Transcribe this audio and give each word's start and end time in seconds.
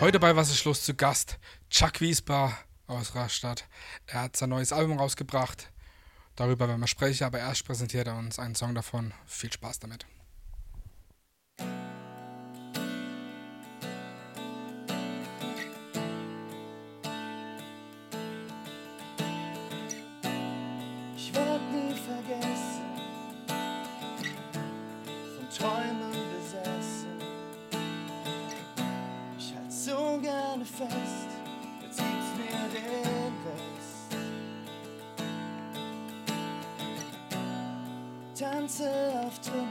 Heute 0.00 0.20
bei 0.20 0.36
Was 0.36 0.48
ist 0.48 0.64
los 0.64 0.84
zu 0.84 0.94
Gast 0.94 1.40
Chuck 1.70 2.00
Wiesbar 2.00 2.56
aus 2.86 3.16
Rastatt. 3.16 3.64
Er 4.06 4.22
hat 4.22 4.36
sein 4.36 4.50
neues 4.50 4.72
Album 4.72 4.96
rausgebracht. 4.96 5.72
Darüber 6.36 6.68
werden 6.68 6.80
wir 6.80 6.86
sprechen, 6.86 7.24
aber 7.24 7.40
erst 7.40 7.64
präsentiert 7.64 8.06
er 8.06 8.16
uns 8.16 8.38
einen 8.38 8.54
Song 8.54 8.76
davon. 8.76 9.12
Viel 9.26 9.52
Spaß 9.52 9.80
damit. 9.80 10.06
Tanze 38.78 39.20
auf 39.26 39.38
Trümmer, 39.40 39.66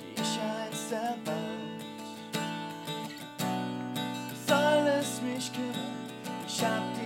die 0.00 0.14
ich 0.14 0.40
einst 0.40 0.92
erbaut. 0.92 1.82
Soll 4.46 4.86
es 4.98 5.20
mich 5.20 5.52
kümmern? 5.52 6.08
Ich 6.46 6.64
hab 6.64 6.94
dir 6.94 7.01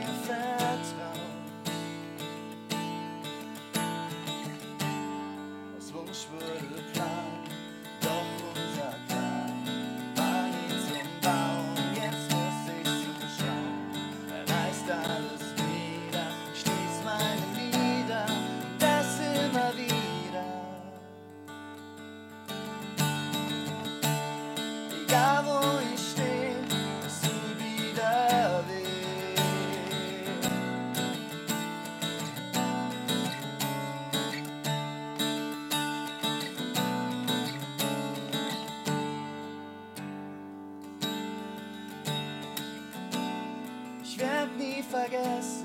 guess. 45.08 45.55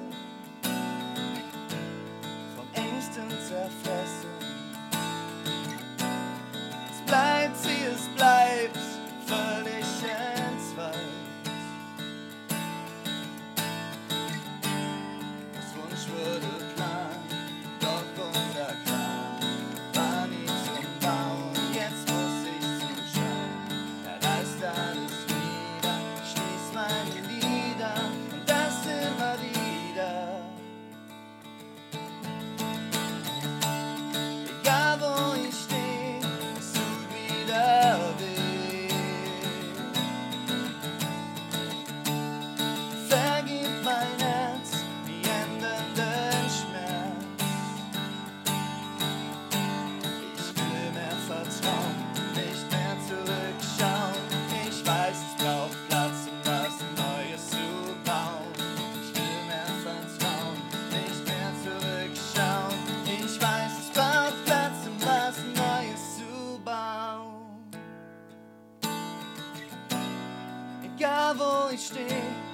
Wo 71.38 71.70
ich 71.74 71.86
stehe, 71.86 72.51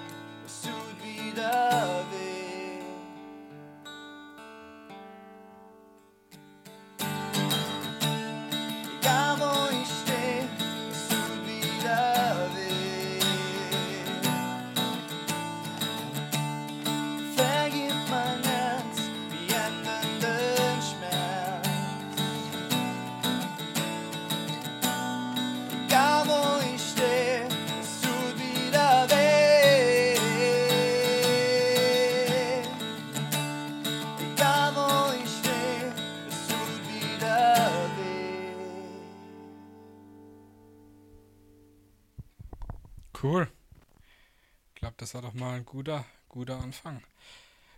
war 45.18 45.24
doch 45.24 45.34
mal 45.34 45.56
ein 45.56 45.66
guter, 45.66 46.06
guter 46.30 46.60
Anfang. 46.60 47.02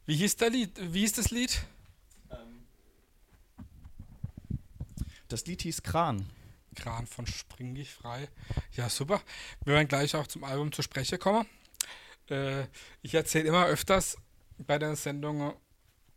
Wie 0.05 0.17
hieß 0.17 0.35
der 0.35 0.49
Lied? 0.49 0.71
Wie 0.93 0.99
hieß 0.99 1.13
das 1.13 1.31
Lied? 1.31 1.61
Das 5.29 5.45
Lied 5.45 5.61
hieß 5.61 5.81
Kran. 5.81 6.29
Kran 6.75 7.07
von 7.07 7.25
Spring 7.25 7.75
dich 7.75 7.93
frei. 7.93 8.27
Ja, 8.73 8.89
super. 8.89 9.21
Wir 9.63 9.75
werden 9.75 9.87
gleich 9.87 10.17
auch 10.17 10.27
zum 10.27 10.43
Album 10.43 10.73
zur 10.73 10.83
Spreche 10.83 11.17
kommen. 11.17 11.47
Äh, 12.29 12.65
ich 13.03 13.13
erzähle 13.13 13.47
immer 13.47 13.67
öfters 13.67 14.17
bei 14.57 14.77
den 14.77 14.97
Sendungen, 14.97 15.53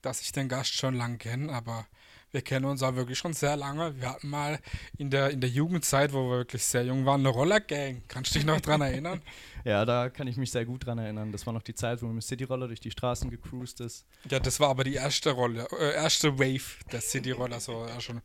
dass 0.01 0.23
ich 0.23 0.33
den 0.33 0.49
Gast 0.49 0.75
schon 0.75 0.97
lange 0.97 1.19
kenne, 1.19 1.53
aber 1.53 1.87
wir 2.33 2.41
kennen 2.43 2.65
uns 2.65 2.83
auch 2.83 2.95
wirklich 2.95 3.19
schon 3.19 3.35
sehr 3.35 3.57
lange. 3.57 4.01
Wir 4.01 4.09
hatten 4.09 4.29
mal 4.29 4.59
in 4.97 5.11
der, 5.11 5.31
in 5.31 5.41
der 5.41 5.51
Jugendzeit, 5.51 6.13
wo 6.15 6.31
wir 6.31 6.39
wirklich 6.39 6.65
sehr 6.65 6.83
jung 6.85 7.05
waren, 7.05 7.21
eine 7.21 7.29
Rollergang. 7.29 8.03
Kannst 8.09 8.35
du 8.35 8.39
dich 8.39 8.47
noch 8.47 8.61
dran 8.61 8.81
erinnern? 8.81 9.23
Ja, 9.65 9.85
da 9.85 10.11
kann 10.11 10.27
ich 10.27 10.37
mich 10.37 10.51
sehr 10.51 10.65
gut 10.65 10.87
dran 10.87 10.99
erinnern. 10.99 11.31
Das 11.31 11.47
war 11.47 11.53
noch 11.53 11.63
die 11.63 11.77
Zeit, 11.77 12.03
wo 12.03 12.07
man 12.07 12.17
mit 12.17 12.25
Cityroller 12.25 12.67
durch 12.67 12.81
die 12.81 12.91
Straßen 12.91 13.31
gecruised 13.31 13.79
ist. 13.79 14.05
Ja, 14.29 14.41
das 14.41 14.59
war 14.59 14.71
aber 14.71 14.83
die 14.83 14.95
erste 14.95 15.31
Rolle, 15.31 15.69
äh, 15.79 15.95
erste 15.95 16.37
Wave 16.37 16.85
der 16.91 17.01
City 17.01 17.31
Roller. 17.31 17.61
So, 17.61 17.87
ja, 17.87 18.01
schon, 18.01 18.23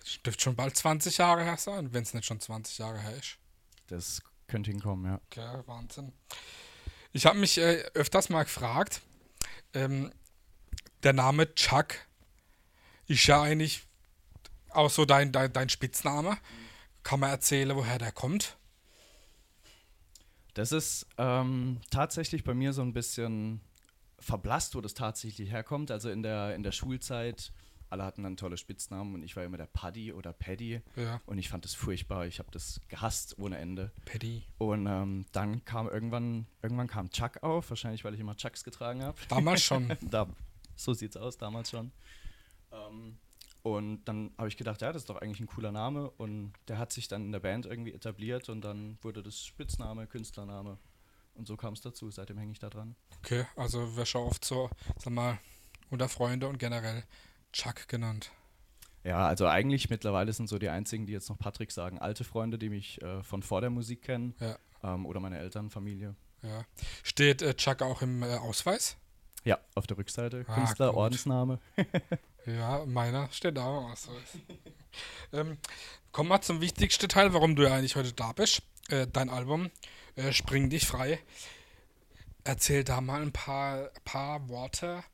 das 0.00 0.20
dürfte 0.24 0.42
schon 0.42 0.56
bald 0.56 0.76
20 0.76 1.18
Jahre 1.18 1.44
her 1.44 1.56
sein, 1.56 1.92
wenn 1.92 2.02
es 2.02 2.14
nicht 2.14 2.26
schon 2.26 2.40
20 2.40 2.78
Jahre 2.78 2.98
her 2.98 3.14
ist. 3.16 3.36
Das 3.86 4.22
könnte 4.48 4.72
hinkommen, 4.72 5.04
ja. 5.04 5.20
Okay, 5.26 5.62
Wahnsinn. 5.66 6.10
Ich 7.12 7.26
habe 7.26 7.38
mich 7.38 7.58
äh, 7.58 7.84
öfters 7.94 8.28
mal 8.28 8.42
gefragt, 8.42 9.02
ähm, 9.74 10.10
der 11.04 11.12
Name 11.12 11.54
Chuck 11.54 11.94
ist 13.12 13.26
ja 13.26 13.42
eigentlich 13.42 13.84
auch 14.70 14.90
so 14.90 15.04
dein, 15.04 15.32
dein, 15.32 15.52
dein 15.52 15.68
Spitzname. 15.68 16.38
Kann 17.02 17.20
man 17.20 17.30
erzählen, 17.30 17.74
woher 17.76 17.98
der 17.98 18.12
kommt? 18.12 18.56
Das 20.54 20.72
ist 20.72 21.06
ähm, 21.18 21.80
tatsächlich 21.90 22.44
bei 22.44 22.54
mir 22.54 22.72
so 22.72 22.82
ein 22.82 22.92
bisschen 22.92 23.60
verblasst, 24.18 24.74
wo 24.74 24.80
das 24.80 24.94
tatsächlich 24.94 25.50
herkommt. 25.50 25.90
Also 25.90 26.10
in 26.10 26.22
der, 26.22 26.54
in 26.54 26.62
der 26.62 26.72
Schulzeit, 26.72 27.52
alle 27.88 28.04
hatten 28.04 28.22
dann 28.22 28.36
tolle 28.36 28.56
Spitznamen 28.56 29.14
und 29.14 29.22
ich 29.22 29.34
war 29.34 29.44
immer 29.44 29.56
der 29.56 29.66
Paddy 29.66 30.12
oder 30.12 30.32
Paddy 30.32 30.80
Ja, 30.96 31.20
und 31.26 31.38
ich 31.38 31.48
fand 31.48 31.64
das 31.64 31.74
furchtbar. 31.74 32.26
Ich 32.26 32.38
habe 32.38 32.50
das 32.50 32.80
gehasst 32.88 33.38
ohne 33.38 33.58
Ende. 33.58 33.92
Paddy. 34.04 34.44
Und 34.58 34.86
ähm, 34.86 35.26
dann 35.32 35.64
kam 35.64 35.88
irgendwann, 35.88 36.46
irgendwann 36.62 36.86
kam 36.86 37.10
Chuck 37.10 37.42
auf, 37.42 37.68
wahrscheinlich 37.70 38.04
weil 38.04 38.14
ich 38.14 38.20
immer 38.20 38.36
Chucks 38.36 38.62
getragen 38.64 39.02
habe. 39.02 39.18
Damals 39.28 39.62
schon. 39.62 39.92
da, 40.02 40.28
so 40.76 40.92
sieht's 40.92 41.16
aus, 41.16 41.36
damals 41.38 41.70
schon. 41.70 41.92
Ähm, 42.72 43.18
Und 43.62 44.04
dann 44.06 44.32
habe 44.38 44.48
ich 44.48 44.56
gedacht, 44.56 44.80
ja, 44.80 44.92
das 44.92 45.02
ist 45.02 45.10
doch 45.10 45.20
eigentlich 45.20 45.40
ein 45.40 45.46
cooler 45.46 45.70
Name. 45.70 46.10
Und 46.10 46.52
der 46.66 46.78
hat 46.78 46.92
sich 46.92 47.06
dann 47.06 47.26
in 47.26 47.32
der 47.32 47.40
Band 47.40 47.64
irgendwie 47.64 47.92
etabliert 47.92 48.48
und 48.48 48.62
dann 48.62 48.98
wurde 49.02 49.22
das 49.22 49.44
Spitzname, 49.44 50.06
Künstlername. 50.06 50.78
Und 51.34 51.46
so 51.46 51.56
kam 51.56 51.74
es 51.74 51.80
dazu. 51.80 52.10
Seitdem 52.10 52.38
hänge 52.38 52.52
ich 52.52 52.58
da 52.58 52.68
dran. 52.68 52.96
Okay, 53.18 53.46
also 53.56 53.96
wir 53.96 54.04
schon 54.04 54.26
oft 54.26 54.44
so, 54.44 54.68
sag 54.98 55.12
mal, 55.12 55.38
unter 55.90 56.08
Freunde 56.08 56.48
und 56.48 56.58
generell 56.58 57.04
Chuck 57.52 57.86
genannt. 57.88 58.32
Ja, 59.04 59.26
also 59.26 59.46
eigentlich 59.46 59.90
mittlerweile 59.90 60.32
sind 60.32 60.48
so 60.48 60.58
die 60.58 60.68
einzigen, 60.68 61.06
die 61.06 61.12
jetzt 61.12 61.28
noch 61.28 61.38
Patrick 61.38 61.72
sagen, 61.72 61.98
alte 61.98 62.24
Freunde, 62.24 62.58
die 62.58 62.68
mich 62.68 63.00
äh, 63.02 63.22
von 63.22 63.42
vor 63.42 63.60
der 63.60 63.70
Musik 63.70 64.02
kennen. 64.02 64.34
Ja. 64.40 64.58
Ähm, 64.82 65.06
oder 65.06 65.20
meine 65.20 65.38
Eltern, 65.38 65.70
Familie. 65.70 66.14
Ja. 66.42 66.64
Steht 67.02 67.42
äh, 67.42 67.54
Chuck 67.54 67.82
auch 67.82 68.02
im 68.02 68.22
äh, 68.22 68.36
Ausweis? 68.36 68.96
Ja, 69.44 69.58
auf 69.74 69.86
der 69.86 69.98
Rückseite. 69.98 70.44
Ah, 70.48 70.54
Künstler, 70.54 70.88
gut. 70.88 70.96
Ordensname. 70.96 71.58
Ja, 72.44 72.84
meiner 72.86 73.30
steht 73.30 73.56
da 73.56 73.78
im 73.78 73.92
Ausweis. 73.92 74.36
ähm, 75.32 75.58
kommen 76.10 76.28
wir 76.28 76.40
zum 76.40 76.60
wichtigsten 76.60 77.08
Teil, 77.08 77.32
warum 77.32 77.54
du 77.54 77.62
ja 77.62 77.74
eigentlich 77.74 77.94
heute 77.94 78.12
da 78.12 78.32
bist. 78.32 78.62
Äh, 78.88 79.06
dein 79.06 79.30
Album 79.30 79.70
äh, 80.16 80.32
Spring 80.32 80.68
dich 80.68 80.86
frei. 80.86 81.20
Erzähl 82.44 82.82
da 82.82 83.00
mal 83.00 83.22
ein 83.22 83.32
paar, 83.32 83.90
paar 84.04 84.48
Worte, 84.48 85.04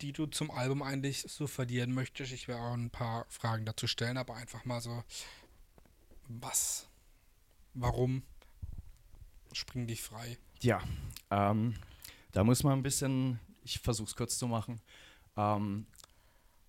die 0.00 0.12
du 0.12 0.26
zum 0.26 0.50
Album 0.50 0.82
eigentlich 0.82 1.20
so 1.28 1.46
verlieren 1.46 1.92
möchtest. 1.92 2.32
Ich 2.32 2.48
werde 2.48 2.62
auch 2.62 2.72
ein 2.72 2.90
paar 2.90 3.26
Fragen 3.28 3.66
dazu 3.66 3.86
stellen, 3.86 4.16
aber 4.16 4.34
einfach 4.34 4.64
mal 4.64 4.80
so, 4.80 5.02
was, 6.28 6.88
warum 7.74 8.22
Spring 9.52 9.86
dich 9.86 10.02
frei? 10.02 10.38
Ja, 10.60 10.82
ähm, 11.30 11.74
da 12.32 12.44
muss 12.44 12.62
man 12.62 12.78
ein 12.78 12.82
bisschen, 12.82 13.38
ich 13.62 13.78
versuche 13.80 14.08
es 14.08 14.16
kurz 14.16 14.38
zu 14.38 14.46
machen. 14.46 14.80
Ähm, 15.36 15.86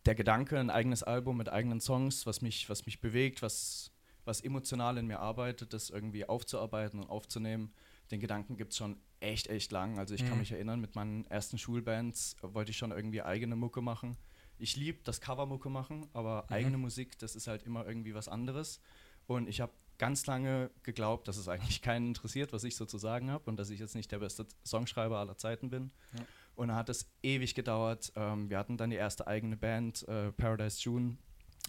der 0.05 0.15
Gedanke, 0.15 0.59
ein 0.59 0.69
eigenes 0.69 1.03
Album 1.03 1.37
mit 1.37 1.49
eigenen 1.49 1.81
Songs, 1.81 2.25
was 2.25 2.41
mich, 2.41 2.69
was 2.69 2.85
mich 2.85 3.01
bewegt, 3.01 3.41
was, 3.41 3.91
was 4.25 4.41
emotional 4.41 4.97
in 4.97 5.07
mir 5.07 5.19
arbeitet, 5.19 5.73
das 5.73 5.89
irgendwie 5.89 6.27
aufzuarbeiten 6.27 6.99
und 6.99 7.09
aufzunehmen, 7.09 7.73
den 8.11 8.19
Gedanken 8.19 8.57
gibt 8.57 8.71
es 8.71 8.77
schon 8.77 8.97
echt, 9.19 9.47
echt 9.47 9.71
lang. 9.71 9.99
Also 9.99 10.15
ich 10.15 10.23
kann 10.23 10.33
Mhm. 10.35 10.39
mich 10.39 10.51
erinnern, 10.51 10.79
mit 10.79 10.95
meinen 10.95 11.25
ersten 11.27 11.57
Schulbands 11.57 12.35
äh, 12.41 12.53
wollte 12.53 12.71
ich 12.71 12.77
schon 12.77 12.91
irgendwie 12.91 13.21
eigene 13.21 13.55
Mucke 13.55 13.81
machen. 13.81 14.17
Ich 14.57 14.75
liebe 14.75 14.99
das 15.03 15.21
Covermucke 15.21 15.69
machen, 15.69 16.07
aber 16.13 16.49
eigene 16.49 16.77
Musik, 16.77 17.17
das 17.19 17.35
ist 17.35 17.47
halt 17.47 17.63
immer 17.63 17.85
irgendwie 17.85 18.13
was 18.13 18.27
anderes. 18.27 18.81
Und 19.27 19.47
ich 19.47 19.61
habe 19.61 19.71
ganz 19.99 20.25
lange 20.25 20.71
geglaubt, 20.81 21.27
dass 21.27 21.37
es 21.37 21.47
eigentlich 21.47 21.81
keinen 21.83 22.07
interessiert, 22.07 22.51
was 22.51 22.63
ich 22.63 22.75
so 22.75 22.85
zu 22.85 22.97
sagen 22.97 23.29
habe 23.29 23.47
und 23.49 23.57
dass 23.57 23.69
ich 23.69 23.79
jetzt 23.79 23.93
nicht 23.93 24.11
der 24.11 24.19
beste 24.19 24.47
Songschreiber 24.65 25.19
aller 25.19 25.37
Zeiten 25.37 25.69
bin. 25.69 25.91
Ja. 26.17 26.25
Und 26.55 26.69
dann 26.69 26.77
hat 26.77 26.89
es 26.89 27.09
ewig 27.21 27.53
gedauert. 27.53 28.11
Ähm, 28.15 28.49
wir 28.49 28.57
hatten 28.57 28.77
dann 28.77 28.89
die 28.89 28.95
erste 28.95 29.27
eigene 29.27 29.55
Band, 29.55 30.07
äh, 30.07 30.31
Paradise 30.31 30.81
June. 30.81 31.17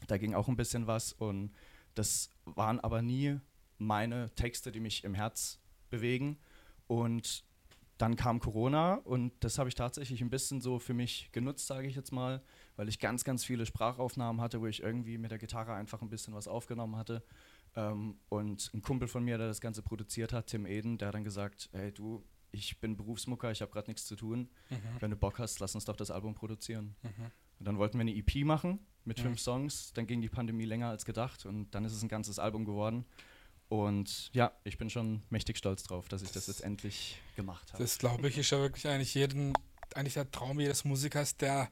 Da 0.07 0.17
ging 0.17 0.35
auch 0.35 0.49
ein 0.49 0.57
bisschen 0.57 0.87
was 0.87 1.13
und 1.13 1.53
das 1.95 2.31
waren 2.45 2.81
aber 2.81 3.03
nie 3.03 3.39
meine 3.79 4.31
Texte, 4.35 4.73
die 4.73 4.81
mich 4.81 5.05
im 5.05 5.15
Herz 5.15 5.59
bewegen. 5.91 6.39
Und 6.87 7.45
dann 7.99 8.17
kam 8.17 8.41
Corona 8.41 8.95
und 8.95 9.33
das 9.45 9.59
habe 9.59 9.69
ich 9.69 9.75
tatsächlich 9.75 10.23
ein 10.23 10.31
bisschen 10.31 10.61
so 10.61 10.79
für 10.79 10.95
mich 10.95 11.31
genutzt, 11.33 11.67
sage 11.67 11.87
ich 11.87 11.95
jetzt 11.95 12.13
mal, 12.13 12.43
weil 12.77 12.89
ich 12.89 12.99
ganz, 12.99 13.25
ganz 13.25 13.45
viele 13.45 13.67
Sprachaufnahmen 13.67 14.41
hatte, 14.41 14.61
wo 14.61 14.67
ich 14.67 14.83
irgendwie 14.83 15.19
mit 15.19 15.31
der 15.31 15.39
Gitarre 15.39 15.75
einfach 15.75 16.01
ein 16.01 16.09
bisschen 16.09 16.33
was 16.33 16.49
aufgenommen 16.49 16.97
hatte. 16.97 17.23
Ähm, 17.77 18.17
und 18.29 18.71
ein 18.75 18.83
Kumpel 18.83 19.07
von 19.09 19.25
mir, 19.25 19.39
der 19.39 19.47
das 19.47 19.61
Ganze 19.61 19.83
produziert 19.83 20.33
hat, 20.33 20.49
Tim 20.49 20.67
Eden, 20.67 20.99
der 20.99 21.09
hat 21.09 21.15
dann 21.15 21.25
gesagt, 21.25 21.69
hey 21.73 21.93
du, 21.93 22.25
ich 22.53 22.79
bin 22.81 22.97
Berufsmucker, 22.97 23.51
ich 23.53 23.63
habe 23.63 23.71
gerade 23.71 23.89
nichts 23.89 24.07
zu 24.07 24.17
tun. 24.17 24.49
Wenn 24.99 25.11
du 25.11 25.17
Bock 25.17 25.39
hast, 25.39 25.61
lass 25.61 25.75
uns 25.77 25.85
doch 25.85 25.95
das 25.97 26.11
Album 26.11 26.35
produzieren. 26.35 26.97
Und 27.61 27.65
dann 27.65 27.79
wollten 27.79 27.97
wir 27.99 28.01
eine 28.01 28.15
EP 28.17 28.45
machen 28.45 28.81
mit 29.05 29.19
Mhm. 29.19 29.23
fünf 29.23 29.41
Songs. 29.41 29.93
Dann 29.93 30.07
ging 30.09 30.21
die 30.21 30.29
Pandemie 30.29 30.65
länger 30.65 30.89
als 30.89 31.05
gedacht 31.05 31.47
und 31.47 31.71
dann 31.75 31.85
ist 31.85 31.93
es 31.93 32.03
ein 32.03 32.09
ganzes 32.09 32.39
Album 32.41 32.65
geworden. 32.65 33.05
Und 33.69 34.31
ja, 34.35 34.51
ich 34.65 34.79
bin 34.79 34.91
schon 34.91 35.23
mächtig 35.31 35.57
stolz 35.59 35.85
drauf, 35.85 36.09
dass 36.09 36.23
ich 36.23 36.33
das 36.33 36.49
jetzt 36.49 36.63
endlich 36.65 37.21
gemacht 37.37 37.73
habe. 37.73 37.81
Das 37.85 37.99
glaube 37.99 38.29
ich, 38.29 38.37
ist 38.37 38.51
ja 38.51 38.59
wirklich 38.59 38.89
eigentlich 38.89 39.15
jeden, 39.15 39.53
eigentlich 39.95 40.15
der 40.15 40.29
Traum 40.33 40.59
jedes 40.59 40.85
Musikers, 40.85 41.37
der 41.37 41.71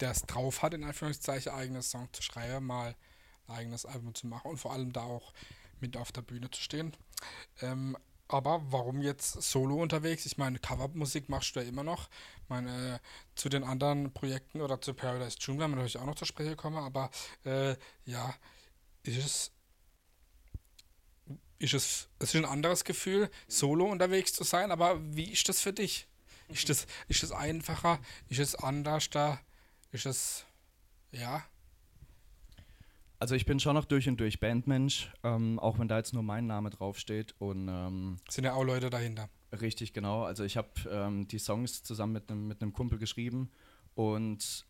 der 0.00 0.12
es 0.12 0.22
drauf 0.22 0.62
hat, 0.62 0.74
in 0.74 0.84
Anführungszeichen 0.84 1.52
eigenes 1.52 1.90
Song 1.90 2.08
zu 2.12 2.22
schreiben, 2.22 2.64
mal 2.64 2.94
eigenes 3.48 3.86
Album 3.86 4.14
zu 4.14 4.26
machen 4.26 4.50
und 4.50 4.58
vor 4.58 4.72
allem 4.72 4.92
da 4.92 5.02
auch 5.02 5.32
mit 5.80 5.96
auf 5.96 6.12
der 6.12 6.22
Bühne 6.22 6.50
zu 6.50 6.60
stehen. 6.60 6.96
Ähm, 7.60 7.96
aber 8.28 8.60
warum 8.70 9.00
jetzt 9.00 9.42
solo 9.42 9.80
unterwegs? 9.80 10.26
Ich 10.26 10.36
meine, 10.36 10.58
Covermusik 10.58 11.30
machst 11.30 11.56
du 11.56 11.60
ja 11.60 11.66
immer 11.66 11.82
noch. 11.82 12.10
Ich 12.42 12.48
meine, 12.48 12.96
äh, 12.96 12.98
zu 13.34 13.48
den 13.48 13.64
anderen 13.64 14.12
Projekten 14.12 14.60
oder 14.60 14.80
zu 14.80 14.92
Paradise 14.92 15.38
June 15.40 15.58
werden 15.58 15.72
wir 15.72 15.76
natürlich 15.76 15.98
auch 15.98 16.06
noch 16.06 16.14
zur 16.14 16.26
Spreche 16.26 16.54
kommen, 16.54 16.76
aber 16.76 17.10
äh, 17.44 17.74
ja, 18.04 18.34
ist 19.02 19.18
es 19.18 19.52
ist 21.58 21.74
es, 21.74 22.08
es 22.20 22.34
ist 22.34 22.36
ein 22.36 22.44
anderes 22.44 22.84
Gefühl, 22.84 23.30
solo 23.48 23.86
unterwegs 23.86 24.32
zu 24.32 24.44
sein, 24.44 24.70
aber 24.70 25.00
wie 25.16 25.32
ist 25.32 25.48
das 25.48 25.60
für 25.60 25.72
dich? 25.72 26.06
Ist 26.48 26.68
das, 26.68 26.86
ist 27.08 27.22
das 27.22 27.32
einfacher? 27.32 27.98
Ist 28.28 28.38
es 28.38 28.54
anders 28.54 29.10
da? 29.10 29.40
Ist 29.90 30.06
es, 30.06 30.44
ja, 31.10 31.44
Also 33.20 33.34
ich 33.34 33.46
bin 33.46 33.58
schon 33.58 33.74
noch 33.74 33.84
durch 33.84 34.08
und 34.08 34.18
durch 34.20 34.38
Bandmensch, 34.38 35.10
ähm, 35.24 35.58
auch 35.58 35.78
wenn 35.78 35.88
da 35.88 35.96
jetzt 35.98 36.14
nur 36.14 36.22
mein 36.22 36.46
Name 36.46 36.70
draufsteht. 36.70 37.34
Und 37.38 37.68
ähm, 37.68 38.16
sind 38.28 38.44
ja 38.44 38.54
auch 38.54 38.64
Leute 38.64 38.90
dahinter. 38.90 39.28
Richtig, 39.60 39.92
genau. 39.92 40.22
Also 40.24 40.44
ich 40.44 40.56
habe 40.56 40.68
ähm, 40.90 41.26
die 41.26 41.38
Songs 41.38 41.82
zusammen 41.82 42.12
mit 42.12 42.30
einem 42.30 42.48
mit 42.48 42.60
Kumpel 42.74 42.98
geschrieben 42.98 43.50
und 43.94 44.66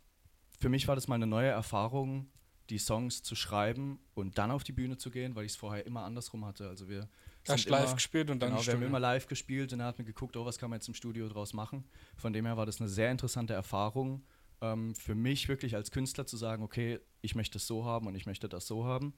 für 0.61 0.69
mich 0.69 0.89
war 0.89 0.95
das 0.95 1.09
mal 1.09 1.17
eine 1.17 1.27
neue 1.27 1.49
Erfahrung, 1.49 2.31
die 2.71 2.79
Songs 2.79 3.23
zu 3.23 3.35
schreiben 3.35 3.99
und 4.15 4.39
dann 4.39 4.51
auf 4.51 4.65
die 4.65 4.73
Bühne 4.73 4.97
zu 4.97 5.11
gehen, 5.11 5.35
weil 5.35 5.45
ich 5.45 5.53
es 5.53 5.57
vorher 5.57 5.85
immer 5.87 6.05
andersrum 6.05 6.45
hatte. 6.45 6.69
Also 6.69 6.89
wir 6.89 7.09
Erst 7.47 7.69
live 7.69 7.85
immer- 7.85 7.95
gespielt 7.95 8.31
und 8.31 8.41
dann 8.41 8.51
genau, 8.51 8.67
wir 8.67 8.75
haben 8.75 8.83
immer 8.83 9.01
live 9.01 9.27
gespielt 9.27 9.73
und 9.73 9.81
er 9.81 9.87
hat 9.87 9.99
mir 9.99 10.05
geguckt, 10.05 10.37
oh, 10.37 10.45
was 10.45 10.59
kann 10.59 10.71
man 10.71 10.79
jetzt 10.79 10.89
im 10.89 10.95
Studio 10.95 11.29
draus 11.29 11.53
machen. 11.55 11.85
Von 12.17 12.33
dem 12.33 12.47
her 12.47 12.57
war 12.57 12.67
das 12.67 12.81
eine 12.81 12.89
sehr 12.89 13.11
interessante 13.11 13.53
Erfahrung 13.55 14.23
ähm, 14.61 14.95
für 14.95 15.15
mich 15.15 15.49
wirklich 15.49 15.75
als 15.75 15.91
Künstler 15.91 16.27
zu 16.27 16.37
sagen, 16.37 16.63
okay, 16.63 17.01
ich 17.21 17.35
möchte 17.35 17.59
es 17.59 17.67
so 17.67 17.85
haben 17.85 18.07
und 18.07 18.15
ich 18.15 18.27
möchte 18.27 18.49
das 18.49 18.67
so 18.67 18.85
haben. 18.85 19.15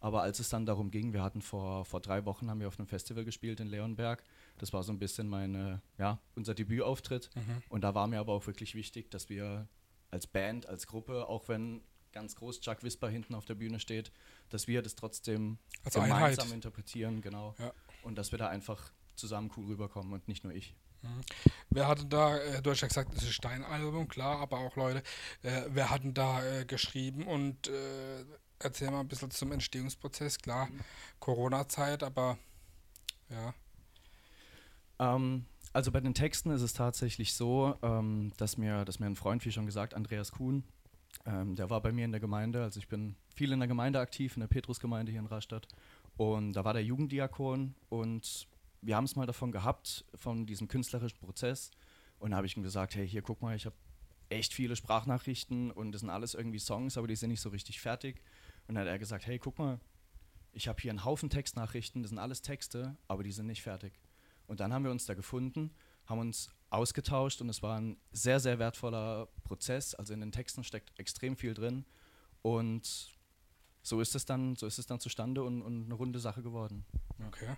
Aber 0.00 0.22
als 0.22 0.38
es 0.38 0.48
dann 0.48 0.66
darum 0.66 0.90
ging, 0.90 1.12
wir 1.12 1.22
hatten 1.22 1.42
vor, 1.42 1.84
vor 1.84 2.00
drei 2.00 2.24
Wochen 2.24 2.50
haben 2.50 2.60
wir 2.60 2.68
auf 2.68 2.78
einem 2.78 2.88
Festival 2.88 3.24
gespielt 3.24 3.60
in 3.60 3.68
Leonberg. 3.68 4.22
Das 4.58 4.72
war 4.72 4.82
so 4.82 4.92
ein 4.92 4.98
bisschen 4.98 5.28
meine, 5.28 5.80
ja, 5.98 6.20
unser 6.34 6.54
Debütauftritt. 6.54 7.30
Mhm. 7.34 7.62
Und 7.68 7.82
da 7.82 7.94
war 7.94 8.06
mir 8.06 8.20
aber 8.20 8.32
auch 8.32 8.46
wirklich 8.46 8.74
wichtig, 8.74 9.10
dass 9.10 9.28
wir 9.28 9.68
als 10.10 10.26
Band, 10.26 10.66
als 10.66 10.86
Gruppe, 10.86 11.28
auch 11.28 11.48
wenn 11.48 11.82
ganz 12.12 12.36
groß 12.36 12.60
Chuck 12.60 12.82
Whisper 12.82 13.08
hinten 13.08 13.34
auf 13.34 13.44
der 13.44 13.54
Bühne 13.54 13.80
steht, 13.80 14.12
dass 14.48 14.66
wir 14.66 14.82
das 14.82 14.94
trotzdem 14.94 15.58
Als 15.84 15.94
gemeinsam 15.94 16.44
Einheit. 16.44 16.52
interpretieren, 16.52 17.20
genau. 17.20 17.54
Ja. 17.58 17.72
Und 18.02 18.16
dass 18.16 18.32
wir 18.32 18.38
da 18.38 18.48
einfach 18.48 18.92
zusammen 19.14 19.50
cool 19.56 19.66
rüberkommen 19.66 20.12
und 20.12 20.28
nicht 20.28 20.44
nur 20.44 20.54
ich. 20.54 20.74
Wer 21.70 21.88
hat 21.88 22.00
denn 22.00 22.08
da, 22.10 22.38
äh, 22.38 22.62
du 22.62 22.70
hast 22.70 22.80
ja 22.80 22.88
gesagt, 22.88 23.14
es 23.14 23.22
ist 23.22 23.44
dein 23.44 23.64
Album, 23.64 24.08
klar, 24.08 24.40
aber 24.40 24.58
auch 24.58 24.76
Leute, 24.76 25.02
äh, 25.42 25.62
wer 25.68 25.90
hat 25.90 26.02
denn 26.04 26.14
da 26.14 26.44
äh, 26.44 26.64
geschrieben? 26.64 27.26
Und 27.26 27.68
äh, 27.68 28.24
erzähl 28.58 28.90
mal 28.90 29.00
ein 29.00 29.08
bisschen 29.08 29.30
zum 29.30 29.52
Entstehungsprozess, 29.52 30.38
klar, 30.38 30.68
Corona-Zeit, 31.20 32.02
aber 32.02 32.38
ja, 33.30 33.54
Ähm, 34.98 35.44
also 35.72 35.92
bei 35.92 36.00
den 36.00 36.14
Texten 36.14 36.50
ist 36.50 36.62
es 36.62 36.72
tatsächlich 36.72 37.34
so, 37.34 37.76
ähm, 37.82 38.32
dass, 38.36 38.56
mir, 38.56 38.84
dass 38.84 38.98
mir 38.98 39.06
ein 39.06 39.16
Freund, 39.16 39.44
wie 39.44 39.52
schon 39.52 39.66
gesagt, 39.66 39.94
Andreas 39.94 40.32
Kuhn, 40.32 40.64
ähm, 41.26 41.54
der 41.56 41.70
war 41.70 41.80
bei 41.80 41.92
mir 41.92 42.04
in 42.04 42.12
der 42.12 42.20
Gemeinde, 42.20 42.62
also 42.62 42.78
ich 42.78 42.88
bin 42.88 43.16
viel 43.34 43.52
in 43.52 43.60
der 43.60 43.68
Gemeinde 43.68 44.00
aktiv, 44.00 44.36
in 44.36 44.40
der 44.40 44.48
Petrusgemeinde 44.48 45.12
hier 45.12 45.20
in 45.20 45.26
Rastatt. 45.26 45.68
Und 46.16 46.54
da 46.54 46.64
war 46.64 46.72
der 46.72 46.82
Jugenddiakon 46.82 47.74
und 47.90 48.48
wir 48.80 48.96
haben 48.96 49.04
es 49.04 49.16
mal 49.16 49.26
davon 49.26 49.52
gehabt, 49.52 50.04
von 50.14 50.46
diesem 50.46 50.68
künstlerischen 50.68 51.18
Prozess. 51.18 51.70
Und 52.18 52.30
da 52.30 52.36
habe 52.36 52.46
ich 52.46 52.56
ihm 52.56 52.62
gesagt, 52.62 52.94
hey, 52.94 53.08
hier 53.08 53.22
guck 53.22 53.42
mal, 53.42 53.56
ich 53.56 53.66
habe 53.66 53.76
echt 54.28 54.54
viele 54.54 54.76
Sprachnachrichten 54.76 55.70
und 55.70 55.92
das 55.92 56.00
sind 56.00 56.10
alles 56.10 56.34
irgendwie 56.34 56.58
Songs, 56.58 56.96
aber 56.96 57.06
die 57.06 57.16
sind 57.16 57.30
nicht 57.30 57.40
so 57.40 57.48
richtig 57.48 57.80
fertig. 57.80 58.20
Und 58.66 58.74
dann 58.74 58.84
hat 58.84 58.90
er 58.90 58.98
gesagt, 58.98 59.26
hey, 59.26 59.38
guck 59.38 59.58
mal, 59.58 59.80
ich 60.52 60.68
habe 60.68 60.80
hier 60.80 60.90
einen 60.90 61.04
Haufen 61.04 61.30
Textnachrichten, 61.30 62.02
das 62.02 62.10
sind 62.10 62.18
alles 62.18 62.42
Texte, 62.42 62.96
aber 63.06 63.22
die 63.22 63.32
sind 63.32 63.46
nicht 63.46 63.62
fertig. 63.62 63.92
Und 64.46 64.60
dann 64.60 64.72
haben 64.72 64.84
wir 64.84 64.90
uns 64.90 65.06
da 65.06 65.14
gefunden, 65.14 65.70
haben 66.06 66.20
uns 66.20 66.50
ausgetauscht 66.70 67.40
und 67.40 67.48
es 67.48 67.62
war 67.62 67.78
ein 67.78 67.96
sehr, 68.12 68.40
sehr 68.40 68.58
wertvoller 68.58 69.28
Prozess. 69.44 69.94
Also 69.94 70.14
in 70.14 70.20
den 70.20 70.32
Texten 70.32 70.64
steckt 70.64 70.98
extrem 70.98 71.36
viel 71.36 71.54
drin. 71.54 71.84
Und 72.42 73.14
so 73.82 74.00
ist 74.00 74.14
es 74.14 74.24
dann, 74.24 74.56
so 74.56 74.66
ist 74.66 74.78
es 74.78 74.86
dann 74.86 75.00
zustande 75.00 75.42
und, 75.42 75.62
und 75.62 75.84
eine 75.84 75.94
runde 75.94 76.18
Sache 76.18 76.42
geworden. 76.42 76.84
okay, 77.26 77.56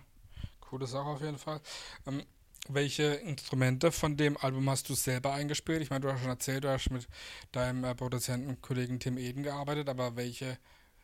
coole 0.71 0.87
Sache 0.87 1.05
auf 1.05 1.21
jeden 1.21 1.37
Fall. 1.37 1.59
Ähm, 2.07 2.23
welche 2.69 3.03
Instrumente 3.03 3.91
von 3.91 4.15
dem 4.15 4.37
Album 4.37 4.69
hast 4.69 4.87
du 4.87 4.93
selber 4.93 5.33
eingespielt? 5.33 5.81
Ich 5.81 5.89
meine, 5.89 6.01
du 6.01 6.13
hast 6.13 6.21
schon 6.21 6.29
erzählt, 6.29 6.63
du 6.63 6.69
hast 6.71 6.89
mit 6.91 7.07
deinem 7.51 7.83
äh, 7.83 7.93
Produzentenkollegen 7.93 8.99
Tim 8.99 9.17
Eden 9.17 9.43
gearbeitet, 9.43 9.89
aber 9.89 10.15
welche, 10.15 10.57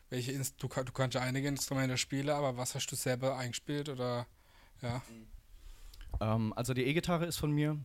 welche 0.08 0.32
Inst 0.32 0.62
du, 0.62 0.68
du 0.68 0.92
kannst 0.92 1.14
ja 1.14 1.20
einige 1.20 1.48
Instrumente 1.48 1.98
spielen, 1.98 2.30
aber 2.30 2.56
was 2.56 2.74
hast 2.74 2.86
du 2.86 2.96
selber 2.96 3.36
eingespielt 3.36 3.90
oder 3.90 4.26
ja? 4.80 5.02
Ähm, 6.20 6.54
also 6.54 6.72
die 6.72 6.84
E-Gitarre 6.84 7.26
ist 7.26 7.36
von 7.36 7.50
mir. 7.50 7.78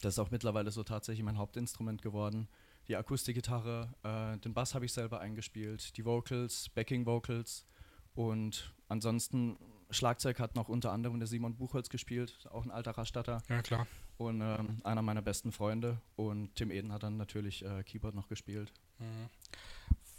Das 0.00 0.14
ist 0.14 0.18
auch 0.18 0.30
mittlerweile 0.30 0.70
so 0.70 0.82
tatsächlich 0.82 1.24
mein 1.24 1.38
Hauptinstrument 1.38 2.00
geworden. 2.00 2.48
die 2.86 2.96
Akustikgitarre, 2.96 3.92
äh, 4.02 4.38
den 4.38 4.54
Bass 4.54 4.74
habe 4.74 4.86
ich 4.86 4.94
selber 4.94 5.20
eingespielt, 5.20 5.94
die 5.98 6.06
Vocals, 6.06 6.70
Backing 6.70 7.04
Vocals 7.04 7.66
und 8.14 8.72
ansonsten 8.88 9.58
Schlagzeug 9.90 10.38
hat 10.38 10.54
noch 10.54 10.68
unter 10.68 10.92
anderem 10.92 11.18
der 11.18 11.26
Simon 11.26 11.56
Buchholz 11.56 11.88
gespielt, 11.88 12.46
auch 12.50 12.64
ein 12.64 12.70
alter 12.70 12.92
Rastatter 12.92 13.42
Ja, 13.48 13.62
klar. 13.62 13.86
und 14.18 14.40
ähm, 14.40 14.80
einer 14.84 15.02
meiner 15.02 15.22
besten 15.22 15.52
Freunde 15.52 16.00
und 16.16 16.54
Tim 16.56 16.70
Eden 16.70 16.92
hat 16.92 17.02
dann 17.02 17.16
natürlich 17.16 17.64
äh, 17.64 17.82
Keyboard 17.84 18.14
noch 18.14 18.28
gespielt. 18.28 18.72
Mhm. 18.98 19.28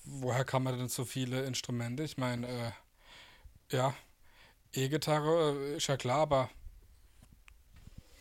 Woher 0.05 0.43
kann 0.43 0.63
man 0.63 0.77
denn 0.77 0.89
so 0.89 1.05
viele 1.05 1.43
Instrumente? 1.43 2.03
Ich 2.03 2.17
meine, 2.17 2.47
äh, 2.47 2.71
ja, 3.71 3.93
E-Gitarre 4.73 5.51
äh, 5.73 5.77
ist 5.77 5.87
ja 5.87 5.97
klar, 5.97 6.21
aber 6.21 6.49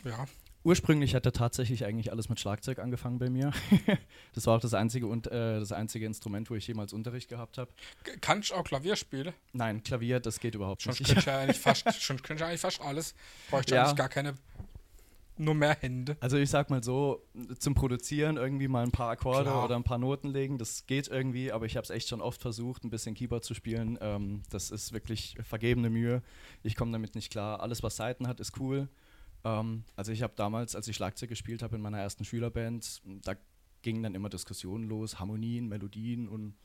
ja, 0.03 0.25
Ursprünglich 0.63 1.15
hat 1.15 1.25
er 1.25 1.31
tatsächlich 1.31 1.85
eigentlich 1.85 2.11
alles 2.11 2.27
mit 2.27 2.39
Schlagzeug 2.39 2.79
angefangen 2.79 3.17
bei 3.17 3.29
mir. 3.29 3.51
das 4.33 4.45
war 4.45 4.57
auch 4.57 4.61
das 4.61 4.73
einzige 4.73 5.07
und 5.07 5.27
äh, 5.27 5.59
das 5.59 5.71
einzige 5.71 6.05
Instrument, 6.05 6.49
wo 6.49 6.55
ich 6.55 6.67
jemals 6.67 6.91
Unterricht 6.91 7.29
gehabt 7.29 7.57
habe. 7.57 7.71
K- 8.03 8.17
kann 8.17 8.41
ich 8.41 8.53
auch 8.53 8.63
Klavier 8.65 8.95
spielen? 8.97 9.33
Nein, 9.53 9.83
Klavier, 9.83 10.19
das 10.19 10.39
geht 10.39 10.55
überhaupt 10.55 10.81
Schon 10.81 10.91
nicht. 10.91 11.05
könnte 11.05 11.19
ich 11.19 11.25
ja 11.25 11.39
eigentlich 11.39 11.59
fast, 11.59 12.01
schon 12.01 12.21
könnte 12.21 12.43
ich 12.43 12.47
eigentlich 12.49 12.61
fast 12.61 12.81
alles. 12.81 13.15
Bräuchte 13.49 13.75
Ja. 13.75 13.83
eigentlich 13.83 13.95
gar 13.95 14.09
keine, 14.09 14.33
nur 15.37 15.55
mehr 15.55 15.77
Hände. 15.79 16.17
Also 16.19 16.35
ich 16.35 16.49
sag 16.49 16.69
mal 16.69 16.83
so, 16.83 17.23
zum 17.59 17.73
Produzieren 17.73 18.35
irgendwie 18.35 18.67
mal 18.67 18.83
ein 18.83 18.91
paar 18.91 19.11
Akkorde 19.11 19.43
Klar. 19.43 19.63
oder 19.63 19.77
ein 19.77 19.85
paar 19.85 19.97
Noten 19.97 20.27
legen, 20.27 20.57
das 20.57 20.85
geht 20.85 21.07
irgendwie, 21.07 21.53
aber 21.53 21.65
ich 21.67 21.77
habe 21.77 21.85
es 21.85 21.89
echt 21.89 22.09
schon 22.09 22.19
oft 22.19 22.41
versucht, 22.41 22.83
ein 22.83 22.89
bisschen 22.89 23.15
Keyboard 23.15 23.45
zu 23.45 23.53
spielen. 23.53 23.97
Ähm, 24.01 24.43
das 24.49 24.69
ist 24.71 24.91
wirklich 24.91 25.37
vergebene 25.41 25.89
Mühe. 25.89 26.21
Ich 26.63 26.75
komme 26.75 26.91
damit 26.91 27.15
nicht 27.15 27.31
klar. 27.31 27.61
Alles, 27.61 27.81
was 27.81 27.95
Seiten 27.95 28.27
hat, 28.27 28.41
ist 28.41 28.59
cool. 28.59 28.89
Ähm, 29.43 29.83
also 29.95 30.11
ich 30.11 30.21
habe 30.21 30.33
damals, 30.35 30.75
als 30.75 30.87
ich 30.87 30.95
Schlagzeug 30.95 31.29
gespielt 31.29 31.61
habe 31.61 31.75
in 31.75 31.81
meiner 31.81 31.99
ersten 31.99 32.25
Schülerband, 32.25 33.01
da 33.23 33.35
gingen 33.81 34.03
dann 34.03 34.15
immer 34.15 34.29
Diskussionen 34.29 34.87
los, 34.87 35.19
Harmonien, 35.19 35.67
Melodien 35.67 36.27
und 36.27 36.55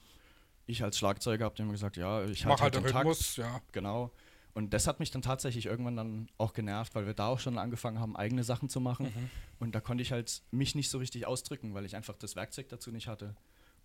ich 0.66 0.82
als 0.82 0.98
Schlagzeuger 0.98 1.44
habe 1.44 1.54
dann 1.56 1.66
immer 1.66 1.74
gesagt, 1.74 1.96
ja, 1.96 2.24
ich 2.24 2.46
halte 2.46 2.62
halt 2.62 2.74
den 2.74 2.82
den 2.82 2.92
Takt. 2.92 3.06
Rhythmus, 3.06 3.36
ja. 3.36 3.60
Genau. 3.72 4.10
Und 4.54 4.72
das 4.72 4.86
hat 4.86 5.00
mich 5.00 5.10
dann 5.10 5.20
tatsächlich 5.20 5.66
irgendwann 5.66 5.96
dann 5.96 6.28
auch 6.38 6.52
genervt, 6.52 6.94
weil 6.94 7.06
wir 7.06 7.14
da 7.14 7.26
auch 7.26 7.40
schon 7.40 7.58
angefangen 7.58 7.98
haben, 7.98 8.16
eigene 8.16 8.44
Sachen 8.44 8.68
zu 8.68 8.80
machen. 8.80 9.06
Mhm. 9.06 9.30
Und 9.58 9.74
da 9.74 9.80
konnte 9.80 10.02
ich 10.02 10.12
halt 10.12 10.42
mich 10.52 10.74
nicht 10.76 10.90
so 10.90 10.98
richtig 10.98 11.26
ausdrücken, 11.26 11.74
weil 11.74 11.84
ich 11.84 11.96
einfach 11.96 12.16
das 12.16 12.36
Werkzeug 12.36 12.68
dazu 12.68 12.92
nicht 12.92 13.08
hatte. 13.08 13.34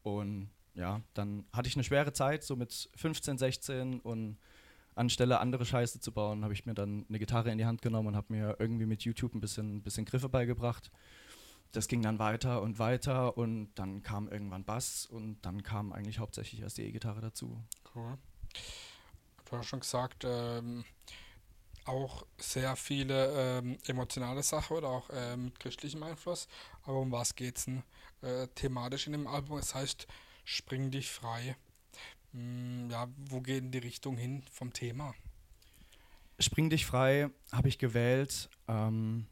Und 0.03 0.49
ja, 0.75 1.01
dann 1.15 1.45
hatte 1.51 1.67
ich 1.67 1.75
eine 1.75 1.83
schwere 1.83 2.13
Zeit, 2.13 2.43
so 2.43 2.55
mit 2.55 2.89
15, 2.95 3.39
16 3.39 3.99
und 3.99 4.37
anstelle 4.99 5.39
andere 5.39 5.65
Scheiße 5.65 5.99
zu 5.99 6.11
bauen, 6.11 6.43
habe 6.43 6.53
ich 6.53 6.65
mir 6.65 6.73
dann 6.73 7.05
eine 7.09 7.19
Gitarre 7.19 7.51
in 7.51 7.57
die 7.57 7.65
Hand 7.65 7.81
genommen 7.81 8.09
und 8.09 8.15
habe 8.15 8.33
mir 8.33 8.57
irgendwie 8.59 8.85
mit 8.85 9.03
YouTube 9.03 9.33
ein 9.33 9.41
bisschen, 9.41 9.77
ein 9.77 9.81
bisschen 9.81 10.05
Griffe 10.05 10.29
beigebracht. 10.29 10.91
Das 11.71 11.87
ging 11.87 12.01
dann 12.01 12.19
weiter 12.19 12.61
und 12.61 12.79
weiter 12.79 13.37
und 13.37 13.71
dann 13.75 14.01
kam 14.01 14.27
irgendwann 14.27 14.63
Bass 14.63 15.05
und 15.05 15.37
dann 15.43 15.63
kam 15.63 15.93
eigentlich 15.93 16.19
hauptsächlich 16.19 16.61
erst 16.61 16.77
die 16.77 16.83
E-Gitarre 16.83 17.21
dazu. 17.21 17.63
Cool. 17.95 18.17
Du 19.45 19.57
hast 19.57 19.67
schon 19.67 19.79
gesagt, 19.79 20.25
ähm, 20.25 20.83
auch 21.85 22.25
sehr 22.37 22.75
viele 22.75 23.59
ähm, 23.59 23.77
emotionale 23.87 24.43
Sachen 24.43 24.77
oder 24.77 24.89
auch 24.89 25.09
äh, 25.09 25.37
mit 25.37 25.59
christlichem 25.59 26.03
Einfluss. 26.03 26.47
Aber 26.83 26.99
um 26.99 27.11
was 27.11 27.35
geht's 27.35 27.65
denn 27.65 27.83
äh, 28.21 28.47
thematisch 28.49 29.07
in 29.07 29.13
dem 29.13 29.27
Album? 29.27 29.57
Es 29.57 29.73
heißt, 29.73 30.07
spring 30.43 30.91
dich 30.91 31.09
frei. 31.09 31.55
Hm, 32.33 32.89
ja, 32.89 33.07
wo 33.29 33.41
geht 33.41 33.63
denn 33.63 33.71
die 33.71 33.79
Richtung 33.79 34.17
hin 34.17 34.43
vom 34.51 34.73
Thema? 34.73 35.13
Spring 36.39 36.69
dich 36.69 36.85
frei 36.85 37.29
habe 37.51 37.67
ich 37.67 37.77
gewählt, 37.77 38.49
ähm, 38.67 39.27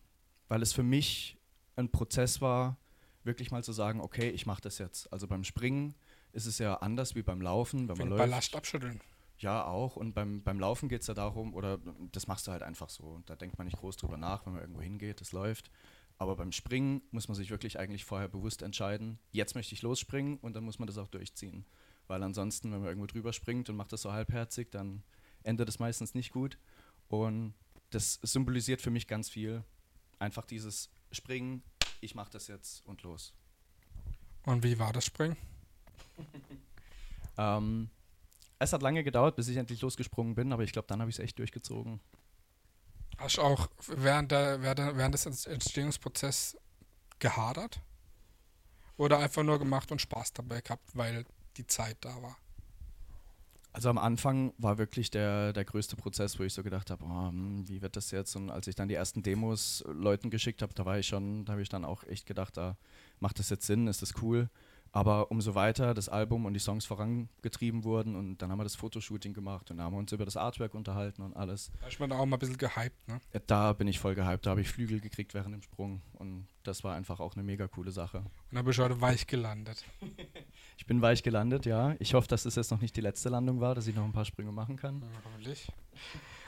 weil 0.50 0.62
es 0.62 0.74
für 0.74 0.84
mich 0.84 1.38
ein 1.76 1.90
Prozess 1.90 2.42
war, 2.42 2.78
wirklich 3.24 3.52
mal 3.52 3.64
zu 3.64 3.72
sagen, 3.72 4.02
okay, 4.02 4.30
ich 4.30 4.46
mache 4.46 4.62
das 4.62 4.78
jetzt. 4.78 5.12
Also 5.14 5.28
beim 5.28 5.44
Springen 5.44 5.96
ist 6.34 6.46
es 6.46 6.58
ja 6.58 6.76
anders 6.76 7.16
wie 7.16 7.24
beim 7.24 7.42
Laufen, 7.42 7.82
wenn 7.82 7.88
man 7.88 8.00
Wenn 8.00 8.10
läuft. 8.10 8.20
Ballast 8.20 8.56
abschütteln. 8.56 9.02
Ja, 9.40 9.66
auch. 9.66 9.96
Und 9.96 10.14
beim, 10.14 10.42
beim 10.44 10.60
Laufen 10.60 10.90
geht 10.90 11.02
es 11.02 11.08
ja 11.08 11.14
darum, 11.14 11.54
oder 11.54 11.80
das 12.12 12.28
machst 12.28 12.48
du 12.48 12.52
halt 12.52 12.64
einfach 12.64 12.90
so. 12.90 13.04
Und 13.04 13.30
da 13.30 13.36
denkt 13.36 13.58
man 13.58 13.66
nicht 13.66 13.78
groß 13.78 13.98
drüber 13.98 14.18
nach, 14.18 14.46
wenn 14.46 14.54
man 14.54 14.62
irgendwo 14.62 14.82
hingeht, 14.82 15.22
das 15.22 15.32
läuft. 15.32 15.70
Aber 16.18 16.36
beim 16.36 16.52
Springen 16.52 17.02
muss 17.12 17.28
man 17.28 17.36
sich 17.36 17.52
wirklich 17.52 17.78
eigentlich 17.78 18.04
vorher 18.04 18.28
bewusst 18.28 18.64
entscheiden, 18.64 19.20
jetzt 19.32 19.54
möchte 19.54 19.76
ich 19.76 19.84
losspringen 19.84 20.38
und 20.38 20.56
dann 20.56 20.64
muss 20.64 20.80
man 20.80 20.88
das 20.88 20.98
auch 20.98 21.08
durchziehen. 21.08 21.66
Weil 22.08 22.24
ansonsten, 22.24 22.72
wenn 22.72 22.80
man 22.80 22.88
irgendwo 22.90 23.08
drüber 23.08 23.34
springt 23.34 23.70
und 23.70 23.76
macht 23.76 23.92
das 23.92 24.02
so 24.02 24.12
halbherzig, 24.12 24.72
dann 24.72 25.04
endet 25.44 25.70
es 25.70 25.80
meistens 25.80 26.14
nicht 26.14 26.32
gut. 26.32 26.58
Und 27.10 27.54
das 27.90 28.20
symbolisiert 28.22 28.82
für 28.82 28.92
mich 28.92 29.08
ganz 29.08 29.30
viel. 29.30 29.64
Einfach 30.20 30.46
dieses 30.46 30.90
Springen, 31.12 31.64
ich 32.02 32.16
mache 32.16 32.32
das 32.32 32.48
jetzt 32.48 32.86
und 32.86 33.04
los. 33.04 33.34
Und 34.46 34.64
wie 34.64 34.80
war 34.80 34.94
das 34.94 35.06
Springen? 35.06 35.38
Ähm, 37.40 37.92
es 38.58 38.74
hat 38.74 38.82
lange 38.82 39.04
gedauert, 39.04 39.36
bis 39.36 39.48
ich 39.48 39.58
endlich 39.58 39.82
losgesprungen 39.82 40.34
bin, 40.34 40.52
aber 40.52 40.64
ich 40.64 40.72
glaube, 40.72 40.88
dann 40.88 41.00
habe 41.02 41.12
ich 41.12 41.20
es 41.20 41.24
echt 41.24 41.38
durchgezogen. 41.38 42.00
Hast 43.20 43.38
du 43.38 43.42
auch 43.44 43.68
während, 43.88 44.32
der, 44.32 44.62
während, 44.64 45.14
des 45.14 45.26
Ent- 45.28 45.46
Entstehungsprozesses 45.46 46.58
gehadert? 47.20 47.80
Oder 48.98 49.20
einfach 49.20 49.44
nur 49.44 49.60
gemacht 49.60 49.92
und 49.92 50.02
Spaß 50.02 50.34
dabei 50.34 50.62
gehabt, 50.62 50.90
weil 50.96 51.26
die 51.58 51.68
Zeit 51.68 51.98
da 52.02 52.22
war? 52.22 52.38
Also 53.74 53.90
am 53.90 54.00
Anfang 54.00 54.54
war 54.58 54.80
wirklich 54.80 55.12
der, 55.12 55.54
der 55.54 55.64
größte 55.64 55.96
Prozess, 55.96 56.40
wo 56.40 56.44
ich 56.44 56.54
so 56.54 56.64
gedacht 56.64 56.90
habe, 56.90 57.04
oh, 57.06 57.28
hm, 57.30 57.68
wie 57.68 57.82
wird 57.84 57.96
das 57.96 58.10
jetzt? 58.10 58.36
Und 58.36 58.50
als 58.50 58.68
ich 58.68 58.74
dann 58.74 58.88
die 58.88 58.96
ersten 58.96 59.22
Demos 59.22 59.84
Leuten 59.88 60.32
geschickt 60.32 60.64
habe, 60.64 60.74
da 60.74 60.84
war 60.84 60.98
ich 60.98 61.08
schon, 61.08 61.46
da 61.46 61.52
habe 61.52 61.62
ich 61.62 61.70
dann 61.70 61.86
auch 61.86 62.04
echt 62.04 62.26
gedacht, 62.26 62.58
da 62.58 62.76
macht 63.20 63.38
das 63.38 63.52
jetzt 63.52 63.68
Sinn, 63.68 63.86
ist 63.88 64.02
das 64.02 64.16
cool. 64.24 64.50
Aber 64.92 65.32
umso 65.32 65.56
weiter 65.56 65.94
das 65.94 66.10
Album 66.10 66.46
und 66.46 66.54
die 66.54 66.60
Songs 66.60 66.86
vorangetrieben 66.86 67.84
wurden 67.84 68.16
und 68.16 68.38
dann 68.42 68.52
haben 68.52 68.60
wir 68.60 68.64
das 68.64 68.76
Fotoshooting 68.76 69.34
gemacht 69.34 69.70
und 69.72 69.78
da 69.78 69.84
haben 69.84 69.94
wir 69.94 70.00
uns 70.00 70.12
über 70.12 70.26
das 70.26 70.38
Artwork 70.38 70.74
unterhalten 70.74 71.22
und 71.22 71.36
alles. 71.36 71.72
Da 71.82 71.88
ist 71.88 72.00
man 72.00 72.12
auch 72.12 72.26
mal 72.26 72.38
ein 72.38 72.40
bisschen 72.40 72.58
gehypt, 72.58 73.08
ne? 73.08 73.20
Ja, 73.34 73.40
Da 73.46 73.74
bin 73.74 73.88
ich 73.88 74.00
voll 74.00 74.16
gehypt, 74.16 74.46
da 74.46 74.52
habe 74.52 74.62
ich 74.62 74.70
Flügel 74.70 75.00
gekriegt 75.00 75.34
während 75.34 75.54
dem 75.54 75.62
Sprung 75.62 76.02
und 76.14 76.48
das 76.64 76.84
war 76.84 76.96
einfach 76.96 77.20
auch 77.20 77.36
eine 77.36 77.44
mega 77.44 77.68
coole 77.68 77.92
Sache. 77.92 78.18
Und 78.20 78.28
dann 78.52 78.66
bist 78.66 78.80
du 78.80 78.84
heute 78.84 79.00
weich 79.02 79.28
gelandet. 79.28 79.84
Ich 80.80 80.86
bin 80.86 81.02
weich 81.02 81.24
gelandet, 81.24 81.66
ja. 81.66 81.96
Ich 81.98 82.14
hoffe, 82.14 82.28
dass 82.28 82.46
es 82.46 82.56
jetzt 82.56 82.70
noch 82.70 82.80
nicht 82.80 82.96
die 82.96 83.02
letzte 83.02 83.30
Landung 83.30 83.60
war, 83.60 83.74
dass 83.74 83.88
ich 83.88 83.96
noch 83.96 84.06
ein 84.06 84.14
paar 84.14 84.26
Sprünge 84.26 84.52
machen 84.52 84.78
kann. 84.78 85.02
Ja, 85.02 85.08
hoffentlich. 85.26 85.68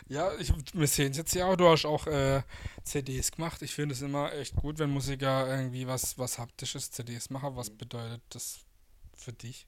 Ja, 0.09 0.31
ich, 0.39 0.51
wir 0.73 0.87
sehen 0.87 1.11
es 1.11 1.17
jetzt 1.17 1.35
ja 1.35 1.45
auch. 1.45 1.55
Du 1.55 1.67
hast 1.69 1.85
auch 1.85 2.07
äh, 2.07 2.41
CDs 2.83 3.31
gemacht. 3.31 3.61
Ich 3.61 3.75
finde 3.75 3.93
es 3.93 4.01
immer 4.01 4.33
echt 4.33 4.55
gut, 4.55 4.79
wenn 4.79 4.89
Musiker 4.89 5.47
irgendwie 5.47 5.85
was, 5.85 6.17
was 6.17 6.39
haptisches 6.39 6.89
CDs 6.89 7.29
machen. 7.29 7.55
Was 7.55 7.69
bedeutet 7.69 8.21
das 8.29 8.65
für 9.15 9.33
dich? 9.33 9.67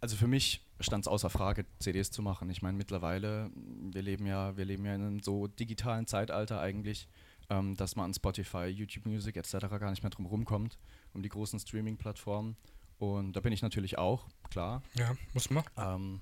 Also 0.00 0.16
für 0.16 0.26
mich 0.26 0.64
stand 0.80 1.04
es 1.04 1.08
außer 1.08 1.30
Frage, 1.30 1.64
CDs 1.78 2.10
zu 2.10 2.20
machen. 2.20 2.50
Ich 2.50 2.60
meine, 2.60 2.76
mittlerweile, 2.76 3.50
wir 3.54 4.02
leben 4.02 4.26
ja, 4.26 4.56
wir 4.56 4.66
leben 4.66 4.84
ja 4.84 4.94
in 4.94 5.00
einem 5.00 5.20
so 5.20 5.46
digitalen 5.46 6.06
Zeitalter 6.06 6.60
eigentlich, 6.60 7.08
ähm, 7.48 7.74
dass 7.74 7.96
man 7.96 8.06
an 8.06 8.14
Spotify, 8.14 8.66
YouTube 8.66 9.06
Music 9.06 9.36
etc. 9.36 9.52
gar 9.80 9.90
nicht 9.90 10.02
mehr 10.02 10.10
drum 10.10 10.26
rumkommt, 10.26 10.78
um 11.14 11.22
die 11.22 11.30
großen 11.30 11.58
Streaming-Plattformen. 11.58 12.56
Und 12.98 13.32
da 13.32 13.40
bin 13.40 13.52
ich 13.52 13.62
natürlich 13.62 13.96
auch, 13.96 14.26
klar. 14.50 14.82
Ja, 14.94 15.16
muss 15.32 15.48
man. 15.50 15.64
Ähm, 15.78 16.20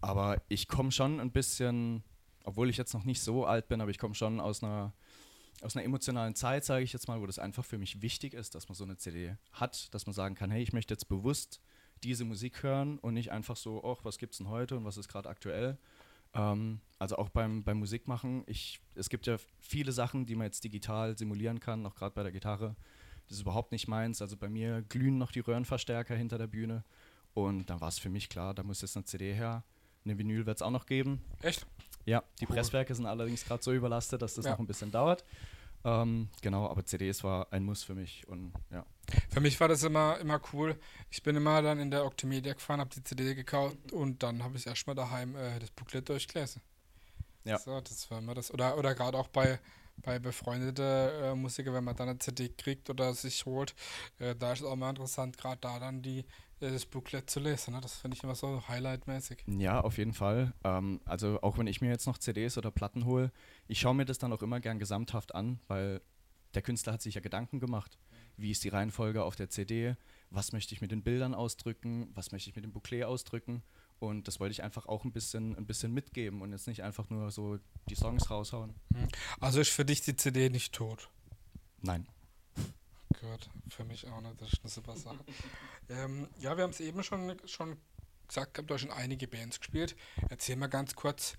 aber 0.00 0.42
ich 0.48 0.68
komme 0.68 0.92
schon 0.92 1.18
ein 1.18 1.32
bisschen, 1.32 2.02
obwohl 2.48 2.70
ich 2.70 2.78
jetzt 2.78 2.94
noch 2.94 3.04
nicht 3.04 3.20
so 3.20 3.44
alt 3.44 3.68
bin, 3.68 3.82
aber 3.82 3.90
ich 3.90 3.98
komme 3.98 4.14
schon 4.14 4.40
aus 4.40 4.64
einer, 4.64 4.94
aus 5.60 5.76
einer 5.76 5.84
emotionalen 5.84 6.34
Zeit, 6.34 6.64
sage 6.64 6.82
ich 6.82 6.94
jetzt 6.94 7.06
mal, 7.06 7.20
wo 7.20 7.26
das 7.26 7.38
einfach 7.38 7.62
für 7.62 7.76
mich 7.76 8.00
wichtig 8.00 8.32
ist, 8.32 8.54
dass 8.54 8.70
man 8.70 8.74
so 8.74 8.84
eine 8.84 8.96
CD 8.96 9.36
hat, 9.52 9.92
dass 9.92 10.06
man 10.06 10.14
sagen 10.14 10.34
kann, 10.34 10.50
hey, 10.50 10.62
ich 10.62 10.72
möchte 10.72 10.94
jetzt 10.94 11.10
bewusst 11.10 11.60
diese 12.02 12.24
Musik 12.24 12.62
hören 12.62 12.98
und 13.00 13.12
nicht 13.12 13.32
einfach 13.32 13.56
so, 13.56 13.84
ach, 13.84 14.02
was 14.02 14.16
gibt's 14.16 14.38
denn 14.38 14.48
heute 14.48 14.78
und 14.78 14.86
was 14.86 14.96
ist 14.96 15.08
gerade 15.08 15.28
aktuell. 15.28 15.76
Ähm, 16.32 16.80
also 16.98 17.16
auch 17.16 17.28
beim, 17.28 17.64
beim 17.64 17.80
Musikmachen, 17.80 18.44
ich, 18.46 18.80
es 18.94 19.10
gibt 19.10 19.26
ja 19.26 19.36
viele 19.60 19.92
Sachen, 19.92 20.24
die 20.24 20.34
man 20.34 20.46
jetzt 20.46 20.64
digital 20.64 21.18
simulieren 21.18 21.60
kann, 21.60 21.84
auch 21.84 21.96
gerade 21.96 22.14
bei 22.14 22.22
der 22.22 22.32
Gitarre. 22.32 22.76
Das 23.28 23.36
ist 23.36 23.42
überhaupt 23.42 23.72
nicht 23.72 23.88
meins. 23.88 24.22
Also 24.22 24.38
bei 24.38 24.48
mir 24.48 24.80
glühen 24.88 25.18
noch 25.18 25.32
die 25.32 25.40
Röhrenverstärker 25.40 26.16
hinter 26.16 26.38
der 26.38 26.46
Bühne. 26.46 26.82
Und 27.34 27.68
dann 27.68 27.82
war 27.82 27.88
es 27.88 27.98
für 27.98 28.08
mich 28.08 28.30
klar, 28.30 28.54
da 28.54 28.62
muss 28.62 28.80
jetzt 28.80 28.96
eine 28.96 29.04
CD 29.04 29.34
her. 29.34 29.64
Eine 30.06 30.16
Vinyl 30.16 30.46
wird 30.46 30.56
es 30.56 30.62
auch 30.62 30.70
noch 30.70 30.86
geben. 30.86 31.20
Echt? 31.42 31.66
Ja, 32.08 32.22
die 32.40 32.46
Cool. 32.46 32.56
Presswerke 32.56 32.94
sind 32.94 33.06
allerdings 33.06 33.44
gerade 33.44 33.62
so 33.62 33.72
überlastet, 33.72 34.22
dass 34.22 34.34
das 34.34 34.46
Ja. 34.46 34.52
noch 34.52 34.58
ein 34.60 34.66
bisschen 34.66 34.90
dauert. 34.90 35.24
Ähm, 35.84 36.28
genau, 36.42 36.68
aber 36.68 36.84
CDs 36.84 37.22
war 37.22 37.46
ein 37.52 37.62
Muss 37.64 37.84
für 37.84 37.94
mich. 37.94 38.26
Und 38.26 38.52
ja. 38.70 38.84
Für 39.28 39.40
mich 39.40 39.60
war 39.60 39.68
das 39.68 39.82
immer, 39.82 40.18
immer 40.18 40.40
cool. 40.52 40.76
Ich 41.10 41.22
bin 41.22 41.36
immer 41.36 41.60
dann 41.62 41.78
in 41.78 41.90
der 41.90 42.04
Octimedia 42.04 42.54
gefahren, 42.54 42.80
habe 42.80 42.90
die 42.90 43.04
CD 43.04 43.34
gekauft 43.34 43.92
und 43.92 44.22
dann 44.22 44.42
habe 44.42 44.56
ich 44.56 44.66
erstmal 44.66 44.96
daheim 44.96 45.36
äh, 45.36 45.58
das 45.58 45.70
Booklet 45.70 46.08
durchgelesen. 46.08 46.62
Ja. 47.44 47.58
So, 47.58 47.80
das 47.80 48.10
war 48.10 48.18
immer 48.18 48.34
das. 48.34 48.50
Oder, 48.52 48.76
oder 48.76 48.94
gerade 48.94 49.16
auch 49.18 49.28
bei, 49.28 49.60
bei 49.98 50.18
befreundeten 50.18 50.84
äh, 50.84 51.34
Musikern, 51.34 51.74
wenn 51.74 51.84
man 51.84 51.94
dann 51.96 52.08
eine 52.08 52.18
CD 52.18 52.48
kriegt 52.48 52.90
oder 52.90 53.14
sich 53.14 53.44
holt, 53.46 53.74
äh, 54.18 54.34
da 54.34 54.52
ist 54.52 54.60
es 54.60 54.66
auch 54.66 54.76
mal 54.76 54.90
interessant, 54.90 55.36
gerade 55.38 55.58
da 55.60 55.78
dann 55.78 56.02
die, 56.02 56.24
das 56.60 56.86
Booklet 56.86 57.30
zu 57.30 57.40
lesen. 57.40 57.74
Ne? 57.74 57.80
Das 57.80 57.94
finde 57.94 58.16
ich 58.16 58.22
immer 58.22 58.34
so 58.34 58.62
highlightmäßig. 58.68 59.44
Ja, 59.46 59.80
auf 59.80 59.98
jeden 59.98 60.14
Fall. 60.14 60.52
Ähm, 60.64 61.00
also 61.04 61.40
auch 61.42 61.58
wenn 61.58 61.66
ich 61.66 61.80
mir 61.80 61.88
jetzt 61.88 62.06
noch 62.06 62.18
CDs 62.18 62.58
oder 62.58 62.70
Platten 62.70 63.04
hole, 63.04 63.32
ich 63.66 63.80
schaue 63.80 63.94
mir 63.94 64.04
das 64.04 64.18
dann 64.18 64.32
auch 64.32 64.42
immer 64.42 64.60
gern 64.60 64.78
gesamthaft 64.78 65.34
an, 65.34 65.60
weil 65.68 66.00
der 66.54 66.62
Künstler 66.62 66.94
hat 66.94 67.02
sich 67.02 67.14
ja 67.14 67.20
Gedanken 67.20 67.60
gemacht. 67.60 67.98
Wie 68.36 68.50
ist 68.50 68.64
die 68.64 68.68
Reihenfolge 68.68 69.24
auf 69.24 69.36
der 69.36 69.50
CD? 69.50 69.96
was 70.30 70.52
möchte 70.52 70.74
ich 70.74 70.80
mit 70.80 70.90
den 70.90 71.02
Bildern 71.02 71.34
ausdrücken, 71.34 72.10
was 72.14 72.32
möchte 72.32 72.50
ich 72.50 72.56
mit 72.56 72.64
dem 72.64 72.72
Bouclé 72.72 73.04
ausdrücken. 73.04 73.62
Und 73.98 74.28
das 74.28 74.38
wollte 74.38 74.52
ich 74.52 74.62
einfach 74.62 74.86
auch 74.86 75.04
ein 75.04 75.12
bisschen, 75.12 75.56
ein 75.56 75.66
bisschen 75.66 75.92
mitgeben 75.92 76.40
und 76.40 76.52
jetzt 76.52 76.68
nicht 76.68 76.82
einfach 76.84 77.10
nur 77.10 77.30
so 77.30 77.58
die 77.88 77.96
Songs 77.96 78.30
raushauen. 78.30 78.74
Also 79.40 79.60
ist 79.60 79.70
für 79.70 79.84
dich 79.84 80.02
die 80.02 80.14
CD 80.14 80.50
nicht 80.50 80.72
tot. 80.72 81.10
Nein. 81.82 82.06
Gehört 83.20 83.50
für 83.68 83.84
mich 83.84 84.06
auch 84.08 84.20
nicht, 84.20 84.40
das 84.40 84.52
ist 84.52 84.60
eine 84.62 84.70
super 84.70 84.96
Sache. 84.96 85.18
ähm, 85.88 86.28
ja, 86.38 86.56
wir 86.56 86.64
haben 86.64 86.70
es 86.70 86.80
eben 86.80 87.02
schon, 87.02 87.36
schon 87.46 87.76
gesagt, 88.28 88.54
gehabt, 88.54 88.70
du 88.70 88.74
hast 88.74 88.82
schon 88.82 88.90
einige 88.90 89.26
Bands 89.26 89.58
gespielt. 89.58 89.96
Erzähl 90.28 90.56
mal 90.56 90.68
ganz 90.68 90.94
kurz, 90.94 91.36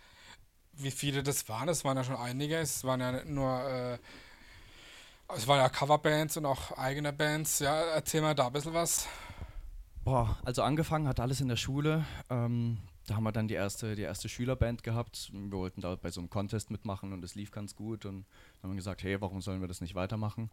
wie 0.73 0.91
viele 0.91 1.23
das 1.23 1.47
waren. 1.47 1.69
Es 1.69 1.85
waren 1.85 1.97
ja 1.97 2.03
schon 2.03 2.15
einige, 2.15 2.57
es 2.57 2.83
waren 2.83 2.99
ja 2.99 3.11
nicht 3.11 3.27
nur, 3.27 3.61
äh, 3.63 3.97
es 5.35 5.47
waren 5.47 5.59
ja 5.59 5.69
Coverbands 5.69 6.37
und 6.37 6.45
auch 6.45 6.71
eigene 6.77 7.13
Bands. 7.13 7.59
Ja, 7.59 7.79
erzähl 7.81 8.21
mal 8.21 8.35
da 8.35 8.47
ein 8.47 8.53
bisschen 8.53 8.73
was. 8.73 9.07
Boah, 10.03 10.37
also 10.43 10.63
angefangen 10.63 11.07
hat 11.07 11.19
alles 11.19 11.39
in 11.39 11.49
der 11.49 11.55
Schule. 11.55 12.05
Ähm, 12.29 12.79
da 13.05 13.15
haben 13.15 13.23
wir 13.23 13.31
dann 13.31 13.47
die 13.47 13.55
erste, 13.55 13.95
die 13.95 14.01
erste 14.03 14.29
Schülerband 14.29 14.83
gehabt. 14.83 15.31
Wir 15.33 15.51
wollten 15.51 15.81
da 15.81 15.95
bei 15.95 16.11
so 16.11 16.19
einem 16.19 16.29
Contest 16.29 16.71
mitmachen 16.71 17.13
und 17.13 17.23
es 17.23 17.35
lief 17.35 17.51
ganz 17.51 17.75
gut. 17.75 18.05
Und 18.05 18.25
dann 18.61 18.63
haben 18.63 18.71
wir 18.71 18.77
gesagt, 18.77 19.03
hey, 19.03 19.19
warum 19.21 19.41
sollen 19.41 19.61
wir 19.61 19.67
das 19.67 19.81
nicht 19.81 19.95
weitermachen? 19.95 20.49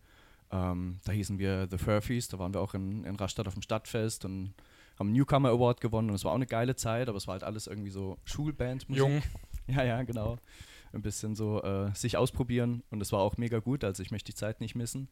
Ähm, 0.51 1.01
da 1.05 1.13
hießen 1.13 1.39
wir 1.39 1.67
The 1.71 1.79
Furfies, 1.79 2.29
da 2.29 2.39
waren 2.39 2.55
wir 2.55 2.61
auch 2.61 2.75
in, 2.75 3.05
in 3.05 3.17
Rastatt 3.17 3.49
auf 3.49 3.55
dem 3.55 3.63
Stadtfest 3.63 4.25
und 4.25 4.55
haben 4.99 5.09
einen 5.09 5.17
Newcomer 5.17 5.51
Award 5.51 5.81
gewonnen 5.81 6.11
und 6.11 6.15
es 6.15 6.25
war 6.25 6.33
auch 6.33 6.37
eine 6.37 6.47
geile 6.47 6.77
Zeit, 6.77 7.09
aber 7.09 7.19
es 7.19 7.27
war 7.27 7.33
halt 7.33 7.45
alles 7.45 7.67
irgendwie 7.67 7.91
so 7.91 8.19
Schulband. 8.25 8.87
Jung. 8.89 9.23
Ja, 9.69 9.83
ja, 9.83 10.01
genau. 10.05 10.39
Ein 10.93 11.03
bisschen 11.03 11.35
so 11.35 11.61
äh, 11.61 11.93
sich 11.93 12.17
ausprobieren 12.17 12.85
und 12.91 13.01
es 13.01 13.11
war 13.11 13.19
auch 13.19 13.37
mega 13.37 13.59
gut, 13.59 13.83
also 13.83 14.01
ich 14.01 14.13
möchte 14.13 14.31
die 14.31 14.37
Zeit 14.37 14.61
nicht 14.61 14.77
missen. 14.77 15.09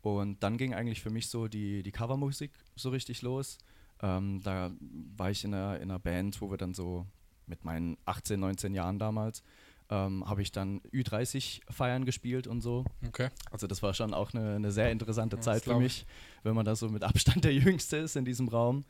Und 0.00 0.42
dann 0.42 0.56
ging 0.56 0.72
eigentlich 0.72 1.02
für 1.02 1.10
mich 1.10 1.28
so 1.28 1.46
die, 1.46 1.82
die 1.82 1.92
Covermusik 1.92 2.52
so 2.74 2.88
richtig 2.88 3.20
los. 3.20 3.58
Ähm, 4.00 4.40
da 4.42 4.70
war 5.14 5.30
ich 5.30 5.44
in 5.44 5.52
einer, 5.52 5.76
in 5.76 5.90
einer 5.90 5.98
Band, 5.98 6.40
wo 6.40 6.50
wir 6.50 6.56
dann 6.56 6.72
so 6.72 7.04
mit 7.46 7.64
meinen 7.64 7.98
18, 8.06 8.40
19 8.40 8.74
Jahren 8.74 8.98
damals, 8.98 9.42
ähm, 9.90 10.28
habe 10.28 10.42
ich 10.42 10.52
dann 10.52 10.80
Ü30-Feiern 10.92 12.04
gespielt 12.04 12.46
und 12.46 12.60
so. 12.60 12.84
Okay. 13.06 13.28
Also 13.50 13.66
das 13.66 13.82
war 13.82 13.94
schon 13.94 14.12
auch 14.14 14.34
eine, 14.34 14.56
eine 14.56 14.70
sehr 14.72 14.90
interessante 14.90 15.36
das 15.36 15.44
Zeit 15.46 15.64
für 15.64 15.78
mich, 15.78 16.06
wenn 16.42 16.54
man 16.54 16.64
da 16.64 16.76
so 16.76 16.88
mit 16.88 17.02
Abstand 17.04 17.44
der 17.44 17.54
Jüngste 17.54 17.96
ist 17.98 18.16
in 18.16 18.24
diesem 18.24 18.48
Raum. 18.48 18.84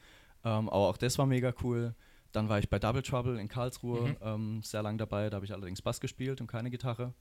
Ähm, 0.44 0.68
aber 0.68 0.88
auch 0.88 0.96
das 0.96 1.18
war 1.18 1.26
mega 1.26 1.52
cool. 1.62 1.94
Dann 2.32 2.48
war 2.48 2.58
ich 2.58 2.68
bei 2.68 2.78
Double 2.78 3.02
Trouble 3.02 3.38
in 3.40 3.48
Karlsruhe 3.48 4.08
Mhm. 4.10 4.16
ähm, 4.22 4.62
sehr 4.62 4.82
lang 4.82 4.98
dabei. 4.98 5.30
Da 5.30 5.36
habe 5.36 5.46
ich 5.46 5.52
allerdings 5.52 5.80
Bass 5.82 6.00
gespielt 6.00 6.40
und 6.40 6.46
keine 6.46 6.70
Gitarre. 6.70 7.14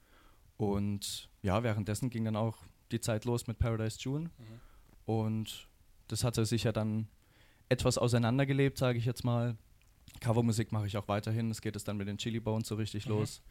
Und 0.58 1.30
ja, 1.42 1.64
währenddessen 1.64 2.10
ging 2.10 2.26
dann 2.26 2.36
auch 2.36 2.58
die 2.92 3.00
Zeit 3.00 3.26
los 3.26 3.48
mit 3.48 3.60
Paradise 3.60 3.98
June. 4.00 4.26
Mhm. 4.26 4.60
Und 5.06 5.68
das 6.08 6.24
hatte 6.24 6.46
sich 6.46 6.64
ja 6.64 6.72
dann 6.72 7.08
etwas 7.70 7.98
auseinandergelebt, 7.98 8.78
sage 8.78 8.98
ich 8.98 9.06
jetzt 9.06 9.24
mal. 9.24 9.56
Covermusik 10.22 10.72
mache 10.72 10.88
ich 10.88 10.98
auch 10.98 11.08
weiterhin. 11.08 11.52
Es 11.52 11.62
geht 11.62 11.76
es 11.76 11.84
dann 11.84 11.98
mit 11.98 12.08
den 12.08 12.18
Chili 12.18 12.40
Bones 12.40 12.68
so 12.68 12.76
richtig 12.76 13.06
Mhm. 13.06 13.12
los. 13.14 13.42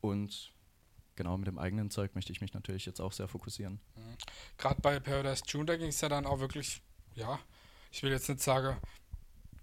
Und 0.00 0.52
genau 1.16 1.36
mit 1.36 1.46
dem 1.46 1.58
eigenen 1.58 1.90
Zeug 1.90 2.14
möchte 2.14 2.32
ich 2.32 2.40
mich 2.40 2.54
natürlich 2.54 2.86
jetzt 2.86 3.00
auch 3.00 3.12
sehr 3.12 3.28
fokussieren. 3.28 3.80
Gerade 4.58 4.80
bei 4.80 4.98
Paradise 5.00 5.42
June, 5.46 5.66
da 5.66 5.76
ging 5.76 5.88
es 5.88 6.00
ja 6.00 6.08
dann 6.08 6.26
auch 6.26 6.40
wirklich, 6.40 6.82
ja, 7.14 7.38
ich 7.92 8.02
will 8.02 8.10
jetzt 8.10 8.28
nicht 8.28 8.40
sagen, 8.40 8.76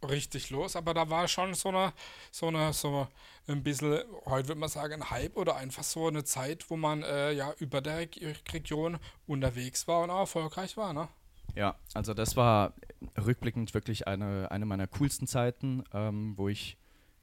richtig 0.08 0.52
los, 0.52 0.76
aber 0.76 0.94
da 0.94 1.10
war 1.10 1.28
schon 1.28 1.56
so 1.56 1.70
eine, 1.70 1.92
so 2.32 2.50
eine, 2.50 2.72
so 2.72 3.08
ein 3.48 3.64
bisschen, 3.64 4.04
heute 4.26 4.50
würde 4.50 4.60
man 4.60 4.70
sagen, 4.70 5.02
ein 5.02 5.10
Hype 5.10 5.36
oder 5.36 5.56
einfach 5.56 5.84
so 5.84 6.08
eine 6.08 6.24
Zeit, 6.24 6.70
wo 6.70 6.78
man 6.78 7.02
äh, 7.02 7.32
ja 7.32 7.54
über 7.58 7.82
der 7.82 7.98
Reg- 7.98 8.36
Region 8.54 9.00
unterwegs 9.26 9.88
war 9.88 10.04
und 10.04 10.12
auch 10.12 10.20
erfolgreich 10.20 10.78
war, 10.78 10.94
ne? 10.94 11.08
Ja, 11.56 11.76
also 11.96 12.14
das 12.14 12.36
war 12.36 12.76
rückblickend 13.18 13.74
wirklich 13.74 14.08
eine, 14.08 14.52
eine 14.52 14.68
meiner 14.68 14.86
coolsten 14.86 15.26
Zeiten, 15.26 15.84
ähm, 15.92 16.38
wo 16.38 16.48
ich 16.50 16.78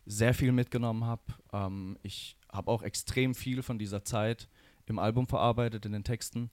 sehr 0.06 0.34
viel 0.34 0.50
mitgenommen 0.50 1.04
habe. 1.04 1.22
Ähm, 1.52 1.96
ich 2.02 2.36
habe 2.54 2.70
auch 2.70 2.82
extrem 2.82 3.34
viel 3.34 3.62
von 3.62 3.78
dieser 3.78 4.04
Zeit 4.04 4.48
im 4.86 4.98
Album 4.98 5.26
verarbeitet, 5.26 5.84
in 5.84 5.92
den 5.92 6.04
Texten. 6.04 6.50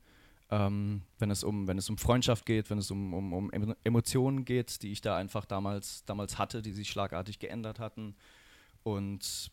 Ähm, 0.50 1.04
wenn, 1.18 1.32
es 1.32 1.46
um, 1.46 1.68
wenn 1.68 1.78
es 1.78 1.90
um 1.90 1.98
Freundschaft 1.98 2.46
geht, 2.46 2.70
wenn 2.70 2.78
es 2.78 2.92
um, 2.92 3.14
um, 3.14 3.32
um 3.32 3.52
Emo- 3.52 3.76
Emotionen 3.86 4.44
geht, 4.44 4.82
die 4.82 4.92
ich 4.92 5.00
da 5.00 5.16
einfach 5.16 5.46
damals, 5.46 6.04
damals 6.04 6.38
hatte, 6.38 6.62
die 6.62 6.74
sich 6.74 6.90
schlagartig 6.90 7.40
geändert 7.40 7.80
hatten. 7.80 8.16
Und 8.84 9.52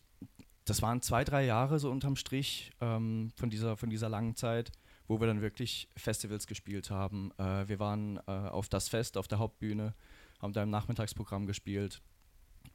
das 0.65 0.81
waren 0.81 1.01
zwei, 1.01 1.23
drei 1.23 1.45
Jahre 1.45 1.79
so 1.79 1.89
unterm 1.89 2.17
Strich 2.17 2.71
ähm, 2.81 3.31
von, 3.37 3.49
dieser, 3.49 3.77
von 3.77 3.89
dieser 3.89 4.09
langen 4.09 4.35
Zeit, 4.35 4.73
wo 5.07 5.19
wir 5.19 5.27
dann 5.27 5.41
wirklich 5.41 5.87
Festivals 5.95 6.47
gespielt 6.47 6.91
haben. 6.91 7.31
Äh, 7.37 7.69
wir 7.69 7.79
waren 7.79 8.17
äh, 8.27 8.31
auf 8.31 8.67
das 8.67 8.89
Fest, 8.89 9.17
auf 9.17 9.27
der 9.27 9.39
Hauptbühne, 9.39 9.93
haben 10.41 10.53
da 10.53 10.63
im 10.63 10.69
Nachmittagsprogramm 10.69 11.47
gespielt, 11.47 12.01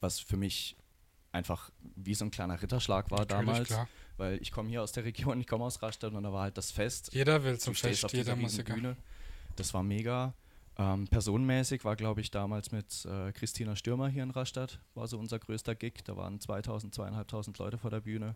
was 0.01 0.19
für 0.19 0.37
mich 0.39 0.77
einfach 1.35 1.71
wie 1.97 2.15
so 2.15 2.25
ein 2.25 2.31
kleiner 2.31 2.61
Ritterschlag 2.61 3.11
war 3.11 3.21
Natürlich, 3.21 3.47
damals, 3.47 3.69
klar. 3.69 3.89
weil 4.17 4.41
ich 4.41 4.53
komme 4.53 4.69
hier 4.69 4.83
aus 4.83 4.93
der 4.93 5.05
Region, 5.05 5.41
ich 5.41 5.47
komme 5.47 5.65
aus 5.65 5.83
Rastatt 5.83 6.15
und 6.15 6.23
da 6.23 6.33
war 6.33 6.43
halt 6.43 6.57
das 6.57 6.71
Fest. 6.71 7.11
Jeder 7.13 7.43
will 7.45 7.59
zum 7.59 7.75
Fest, 7.75 8.05
auf 8.05 8.13
jeder 8.13 8.37
Musiker. 8.37 8.75
Bühne. 8.75 8.97
Das 9.57 9.75
war 9.75 9.83
mega. 9.83 10.33
Ähm, 10.77 11.07
personenmäßig 11.07 11.85
war, 11.85 11.95
glaube 11.95 12.21
ich, 12.21 12.31
damals 12.31 12.73
mit 12.73 13.05
äh, 13.05 13.33
Christina 13.33 13.77
Stürmer 13.77 14.09
hier 14.09 14.25
in 14.25 14.31
Rastatt, 14.31 14.81
war 14.95 15.07
so 15.07 15.19
unser 15.19 15.39
größter 15.39 15.75
Gig. 15.75 16.03
Da 16.05 16.17
waren 16.17 16.41
2000, 16.41 16.95
2500 16.95 17.59
Leute 17.59 17.79
vor 17.79 17.91
der 17.91 18.01
Bühne. 18.01 18.35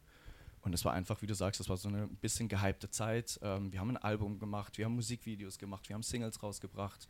Und 0.62 0.72
es 0.72 0.84
war 0.84 0.92
einfach, 0.92 1.22
wie 1.22 1.26
du 1.26 1.34
sagst, 1.34 1.60
das 1.60 1.68
war 1.68 1.76
so 1.76 1.88
eine 1.88 2.06
bisschen 2.06 2.48
gehypte 2.48 2.90
Zeit. 2.90 3.38
Ähm, 3.42 3.72
wir 3.72 3.80
haben 3.80 3.90
ein 3.90 3.96
Album 3.96 4.38
gemacht, 4.38 4.78
wir 4.78 4.84
haben 4.84 4.94
Musikvideos 4.94 5.58
gemacht, 5.58 5.88
wir 5.88 5.94
haben 5.94 6.02
Singles 6.02 6.42
rausgebracht. 6.42 7.08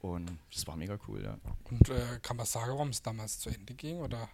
Und 0.00 0.30
das 0.52 0.66
war 0.66 0.76
mega 0.76 0.98
cool, 1.08 1.22
ja. 1.22 1.36
Und 1.64 1.88
äh, 1.88 2.18
kann 2.22 2.36
man 2.36 2.46
sagen, 2.46 2.72
warum 2.72 2.88
es 2.88 3.02
damals 3.02 3.38
zu 3.38 3.50
Ende 3.50 3.74
ging? 3.74 3.98
Oder? 3.98 4.28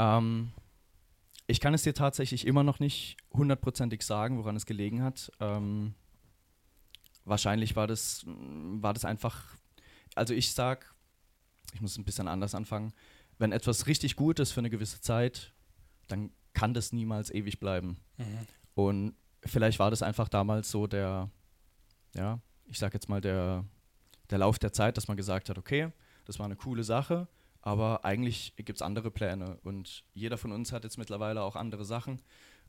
Ähm, 0.00 0.52
ich 1.46 1.60
kann 1.60 1.74
es 1.74 1.82
dir 1.82 1.92
tatsächlich 1.94 2.46
immer 2.46 2.62
noch 2.62 2.80
nicht 2.80 3.18
hundertprozentig 3.32 4.02
sagen, 4.02 4.38
woran 4.38 4.56
es 4.56 4.64
gelegen 4.64 5.02
hat. 5.02 5.30
Ähm, 5.40 5.94
wahrscheinlich 7.24 7.76
war 7.76 7.86
das, 7.86 8.24
mm, 8.24 8.82
war 8.82 8.94
das 8.94 9.04
einfach, 9.04 9.44
also 10.14 10.32
ich 10.32 10.52
sag, 10.52 10.94
ich 11.74 11.82
muss 11.82 11.98
ein 11.98 12.04
bisschen 12.04 12.28
anders 12.28 12.54
anfangen, 12.54 12.94
wenn 13.38 13.52
etwas 13.52 13.86
richtig 13.86 14.16
gut 14.16 14.38
ist 14.40 14.52
für 14.52 14.60
eine 14.60 14.70
gewisse 14.70 15.00
Zeit, 15.00 15.52
dann 16.08 16.30
kann 16.54 16.72
das 16.72 16.92
niemals 16.92 17.30
ewig 17.30 17.60
bleiben. 17.60 17.98
Mhm. 18.16 18.46
Und 18.74 19.14
vielleicht 19.44 19.78
war 19.78 19.90
das 19.90 20.02
einfach 20.02 20.28
damals 20.28 20.70
so 20.70 20.86
der, 20.86 21.30
ja, 22.14 22.40
ich 22.66 22.78
sag 22.78 22.94
jetzt 22.94 23.08
mal 23.08 23.20
der, 23.20 23.64
der 24.30 24.38
Lauf 24.38 24.58
der 24.58 24.72
Zeit, 24.72 24.96
dass 24.96 25.08
man 25.08 25.16
gesagt 25.16 25.50
hat, 25.50 25.58
okay, 25.58 25.92
das 26.24 26.38
war 26.38 26.46
eine 26.46 26.56
coole 26.56 26.84
Sache, 26.84 27.28
aber 27.62 28.04
eigentlich 28.04 28.54
gibt 28.56 28.78
es 28.78 28.82
andere 28.82 29.10
Pläne 29.10 29.58
und 29.62 30.04
jeder 30.14 30.38
von 30.38 30.52
uns 30.52 30.72
hat 30.72 30.84
jetzt 30.84 30.98
mittlerweile 30.98 31.42
auch 31.42 31.56
andere 31.56 31.84
Sachen. 31.84 32.22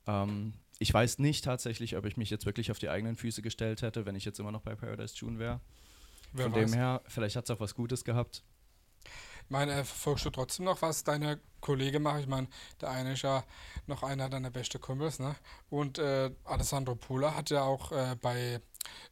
Ähm, 0.08 0.54
ich 0.80 0.94
weiß 0.94 1.20
nicht 1.20 1.46
tatsächlich, 1.46 1.96
ob 1.96 2.06
ich 2.06 2.18
mich 2.18 2.30
jetzt 2.30 2.46
wirklich 2.46 2.72
auf 2.72 2.80
die 2.80 2.90
eigenen 2.90 3.16
Füße 3.16 3.42
gestellt 3.42 3.82
hätte, 3.82 4.06
wenn 4.06 4.16
ich 4.16 4.26
jetzt 4.26 4.40
immer 4.40 4.52
noch 4.52 4.62
bei 4.62 4.76
Paradise 4.76 5.16
June 5.16 5.40
wäre. 5.40 5.62
Von 6.36 6.52
weiß. 6.54 6.72
dem 6.72 6.74
her, 6.74 7.02
vielleicht 7.08 7.36
hat 7.36 7.46
es 7.46 7.52
auch 7.52 7.60
was 7.60 7.76
Gutes 7.76 8.04
gehabt. 8.04 8.44
Ich 9.04 9.50
meine, 9.50 9.74
äh, 9.74 9.84
verfolgst 9.84 10.26
du 10.26 10.30
trotzdem 10.30 10.66
noch, 10.66 10.82
was 10.82 11.04
deine 11.04 11.40
Kollegen 11.60 12.04
machen? 12.04 12.22
Ich 12.22 12.28
meine, 12.28 12.48
der 12.80 12.90
eine 12.90 13.14
ist 13.14 13.24
ja 13.24 13.44
noch 13.86 14.04
einer 14.04 14.30
deiner 14.30 14.50
besten 14.50 14.80
Kumpels, 14.80 15.20
ne? 15.20 15.36
Und 15.70 16.00
äh, 16.00 16.32
Alessandro 16.46 16.96
Pula 16.96 17.36
hat 17.36 17.50
ja 17.50 17.64
auch 17.64 17.92
äh, 17.92 18.16
bei 18.22 18.62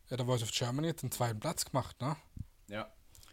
äh, 0.09 0.17
The 0.17 0.23
Voice 0.23 0.43
of 0.43 0.51
Germany 0.51 0.93
den 0.93 1.11
zweiten 1.11 1.39
Platz 1.39 1.65
gemacht, 1.65 1.99
ne? 2.01 2.15
Ja. 2.67 2.89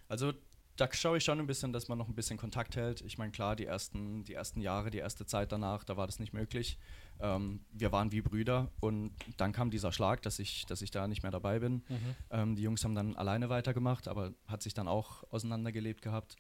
Also 0.08 0.32
da 0.76 0.88
schaue 0.92 1.18
ich 1.18 1.24
schon 1.24 1.40
ein 1.40 1.46
bisschen, 1.46 1.72
dass 1.72 1.88
man 1.88 1.98
noch 1.98 2.08
ein 2.08 2.14
bisschen 2.14 2.36
Kontakt 2.36 2.76
hält. 2.76 3.00
Ich 3.00 3.18
meine, 3.18 3.32
klar, 3.32 3.56
die 3.56 3.64
ersten, 3.64 4.24
die 4.24 4.34
ersten 4.34 4.60
Jahre, 4.60 4.90
die 4.90 4.98
erste 4.98 5.24
Zeit 5.26 5.52
danach, 5.52 5.84
da 5.84 5.96
war 5.96 6.06
das 6.06 6.18
nicht 6.18 6.32
möglich. 6.32 6.78
Ähm, 7.20 7.60
wir 7.72 7.92
waren 7.92 8.12
wie 8.12 8.20
Brüder 8.20 8.70
und 8.80 9.12
dann 9.38 9.52
kam 9.52 9.70
dieser 9.70 9.92
Schlag, 9.92 10.22
dass 10.22 10.38
ich, 10.38 10.66
dass 10.66 10.82
ich 10.82 10.90
da 10.90 11.08
nicht 11.08 11.22
mehr 11.22 11.32
dabei 11.32 11.58
bin. 11.60 11.82
Ähm, 12.30 12.56
die 12.56 12.62
Jungs 12.62 12.84
haben 12.84 12.94
dann 12.94 13.16
alleine 13.16 13.48
weitergemacht, 13.48 14.06
aber 14.06 14.34
hat 14.46 14.62
sich 14.62 14.74
dann 14.74 14.86
auch 14.86 15.24
auseinandergelebt 15.30 16.02
gehabt. 16.02 16.36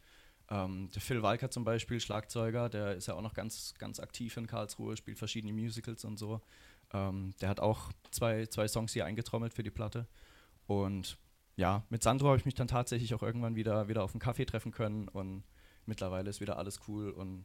Ähm, 0.48 0.90
der 0.94 1.02
Phil 1.02 1.22
Walker 1.22 1.50
zum 1.50 1.64
Beispiel, 1.64 1.98
Schlagzeuger, 1.98 2.68
der 2.68 2.94
ist 2.94 3.06
ja 3.08 3.14
auch 3.14 3.22
noch 3.22 3.34
ganz, 3.34 3.74
ganz 3.78 3.98
aktiv 3.98 4.36
in 4.36 4.46
Karlsruhe, 4.46 4.96
spielt 4.96 5.18
verschiedene 5.18 5.52
Musicals 5.52 6.04
und 6.04 6.18
so. 6.18 6.40
Ähm, 6.92 7.34
der 7.40 7.48
hat 7.48 7.60
auch 7.60 7.90
zwei, 8.10 8.46
zwei 8.46 8.68
Songs 8.68 8.92
hier 8.92 9.06
eingetrommelt 9.06 9.54
für 9.54 9.62
die 9.62 9.70
Platte. 9.70 10.06
Und 10.66 11.16
ja, 11.56 11.84
mit 11.88 12.02
Sandro 12.02 12.28
habe 12.28 12.38
ich 12.38 12.44
mich 12.44 12.54
dann 12.54 12.68
tatsächlich 12.68 13.14
auch 13.14 13.22
irgendwann 13.22 13.56
wieder, 13.56 13.88
wieder 13.88 14.02
auf 14.04 14.12
einen 14.12 14.20
Kaffee 14.20 14.44
treffen 14.44 14.72
können 14.72 15.08
und 15.08 15.42
mittlerweile 15.86 16.30
ist 16.30 16.40
wieder 16.40 16.58
alles 16.58 16.80
cool 16.88 17.10
und 17.10 17.44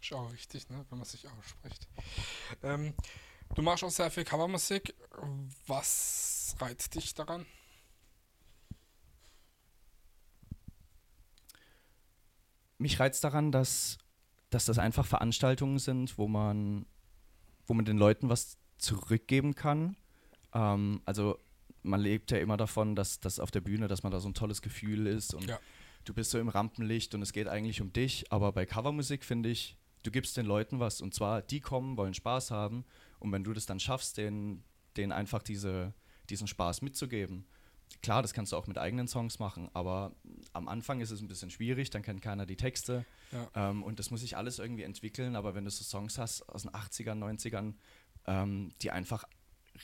Ist 0.00 0.12
auch 0.12 0.32
wichtig, 0.32 0.68
ne? 0.68 0.84
Wenn 0.90 0.98
man 0.98 1.06
sich 1.06 1.26
ausspricht. 1.28 1.88
Ähm, 2.62 2.94
du 3.54 3.62
machst 3.62 3.84
auch 3.84 3.90
sehr 3.90 4.10
viel 4.10 4.24
Covermusik. 4.24 4.94
Was 5.66 6.56
reizt 6.60 6.94
dich 6.94 7.14
daran? 7.14 7.46
mich 12.82 13.00
reizt 13.00 13.24
daran, 13.24 13.50
dass, 13.50 13.96
dass 14.50 14.66
das 14.66 14.78
einfach 14.78 15.06
Veranstaltungen 15.06 15.78
sind, 15.78 16.18
wo 16.18 16.28
man, 16.28 16.84
wo 17.66 17.72
man 17.72 17.86
den 17.86 17.96
Leuten 17.96 18.28
was 18.28 18.58
zurückgeben 18.76 19.54
kann. 19.54 19.96
Ähm, 20.52 21.00
also 21.06 21.38
man 21.82 22.00
lebt 22.00 22.30
ja 22.30 22.38
immer 22.38 22.56
davon, 22.56 22.94
dass 22.94 23.20
das 23.20 23.38
auf 23.40 23.50
der 23.50 23.60
Bühne, 23.60 23.88
dass 23.88 24.02
man 24.02 24.12
da 24.12 24.20
so 24.20 24.28
ein 24.28 24.34
tolles 24.34 24.62
Gefühl 24.62 25.06
ist 25.06 25.34
und 25.34 25.46
Ja. 25.48 25.58
du 26.04 26.14
bist 26.14 26.30
so 26.30 26.38
im 26.38 26.48
Rampenlicht 26.48 27.14
und 27.14 27.22
es 27.22 27.32
geht 27.32 27.48
eigentlich 27.48 27.80
um 27.80 27.92
dich. 27.92 28.30
Aber 28.32 28.52
bei 28.52 28.66
Covermusik 28.66 29.24
finde 29.24 29.48
ich, 29.48 29.76
du 30.02 30.10
gibst 30.10 30.36
den 30.36 30.46
Leuten 30.46 30.80
was 30.80 31.00
und 31.00 31.14
zwar 31.14 31.42
die 31.42 31.60
kommen, 31.60 31.96
wollen 31.96 32.14
Spaß 32.14 32.50
haben 32.50 32.84
und 33.18 33.32
wenn 33.32 33.44
du 33.44 33.52
das 33.52 33.66
dann 33.66 33.80
schaffst, 33.80 34.16
denen, 34.16 34.64
denen 34.96 35.12
einfach 35.12 35.42
diese, 35.42 35.94
diesen 36.30 36.46
Spaß 36.46 36.82
mitzugeben. 36.82 37.46
Klar, 38.00 38.22
das 38.22 38.32
kannst 38.32 38.52
du 38.52 38.56
auch 38.56 38.66
mit 38.66 38.78
eigenen 38.78 39.06
Songs 39.06 39.38
machen, 39.38 39.68
aber 39.74 40.14
am 40.54 40.66
Anfang 40.66 41.00
ist 41.00 41.10
es 41.10 41.20
ein 41.20 41.28
bisschen 41.28 41.50
schwierig, 41.50 41.90
dann 41.90 42.02
kennt 42.02 42.22
keiner 42.22 42.46
die 42.46 42.56
Texte 42.56 43.04
Ja. 43.32 43.50
ähm, 43.54 43.82
und 43.82 43.98
das 43.98 44.10
muss 44.10 44.20
sich 44.22 44.36
alles 44.36 44.58
irgendwie 44.58 44.82
entwickeln. 44.84 45.36
Aber 45.36 45.54
wenn 45.54 45.64
du 45.64 45.70
so 45.70 45.84
Songs 45.84 46.16
hast 46.18 46.48
aus 46.48 46.62
den 46.62 46.70
80ern, 46.72 47.18
90ern, 47.18 47.74
ähm, 48.26 48.70
die 48.80 48.90
einfach 48.90 49.24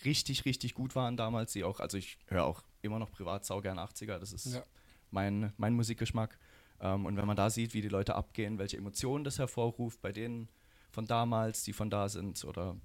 richtig, 0.04 0.44
richtig 0.44 0.74
gut 0.74 0.94
waren 0.94 1.16
damals, 1.16 1.52
die 1.52 1.64
auch, 1.64 1.80
also 1.80 1.96
ich 1.96 2.18
höre 2.26 2.44
auch 2.44 2.62
immer 2.82 2.98
noch 2.98 3.10
privat 3.10 3.44
saugern 3.44 3.78
80er, 3.78 4.18
das 4.18 4.32
ist 4.32 4.46
Ja. 4.54 4.62
mein, 5.10 5.52
mein 5.56 5.74
Musikgeschmack. 5.74 6.38
Ähm, 6.80 7.06
und 7.06 7.16
wenn 7.16 7.26
man 7.26 7.36
da 7.36 7.50
sieht, 7.50 7.74
wie 7.74 7.82
die 7.82 7.88
Leute 7.88 8.14
abgehen, 8.14 8.58
welche 8.58 8.76
Emotionen 8.76 9.24
das 9.24 9.38
hervorruft 9.38 10.00
bei 10.00 10.12
denen 10.12 10.48
von 10.90 11.06
damals, 11.06 11.62
die 11.64 11.72
von 11.72 11.90
da 11.90 12.08
sind, 12.08 12.44
oder 12.44 12.76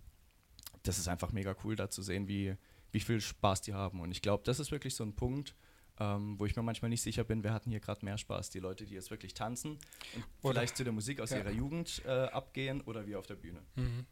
das 0.84 0.98
ist 0.98 1.08
einfach 1.08 1.32
mega 1.32 1.56
cool, 1.64 1.76
da 1.76 1.90
zu 1.90 2.02
sehen, 2.02 2.28
wie, 2.28 2.56
wie 2.92 3.00
viel 3.00 3.22
Spaß 3.22 3.62
die 3.62 3.74
haben. 3.74 4.02
Und 4.02 4.12
ich 4.12 4.22
glaube, 4.22 4.44
das 4.46 4.60
ist 4.60 4.72
wirklich 4.72 4.96
so 4.96 5.04
ein 5.04 5.14
Punkt, 5.16 5.56
ähm, 6.00 6.40
wo 6.40 6.46
ich 6.48 6.56
mir 6.56 6.64
manchmal 6.64 6.90
nicht 6.90 7.04
sicher 7.04 7.24
bin, 7.24 7.44
wir 7.44 7.54
hatten 7.54 7.70
hier 7.70 7.80
gerade 7.80 8.04
mehr 8.04 8.18
Spaß. 8.18 8.50
Die 8.50 8.60
Leute, 8.60 8.86
die 8.86 8.96
jetzt 8.96 9.12
wirklich 9.12 9.36
tanzen 9.36 9.74
und 10.16 10.24
Oder- 10.42 10.54
vielleicht 10.56 10.76
zu 10.78 10.84
der 10.84 10.92
Musik 10.94 11.20
aus 11.22 11.30
ja. 11.30 11.38
ihrer 11.38 11.52
Jugend 11.52 12.02
äh, 12.06 12.10
abgehen 12.10 12.82
oder 12.82 13.06
wir 13.06 13.20
auf 13.20 13.28
der 13.28 13.36
Bühne. 13.36 13.62
Mhm. 13.76 14.06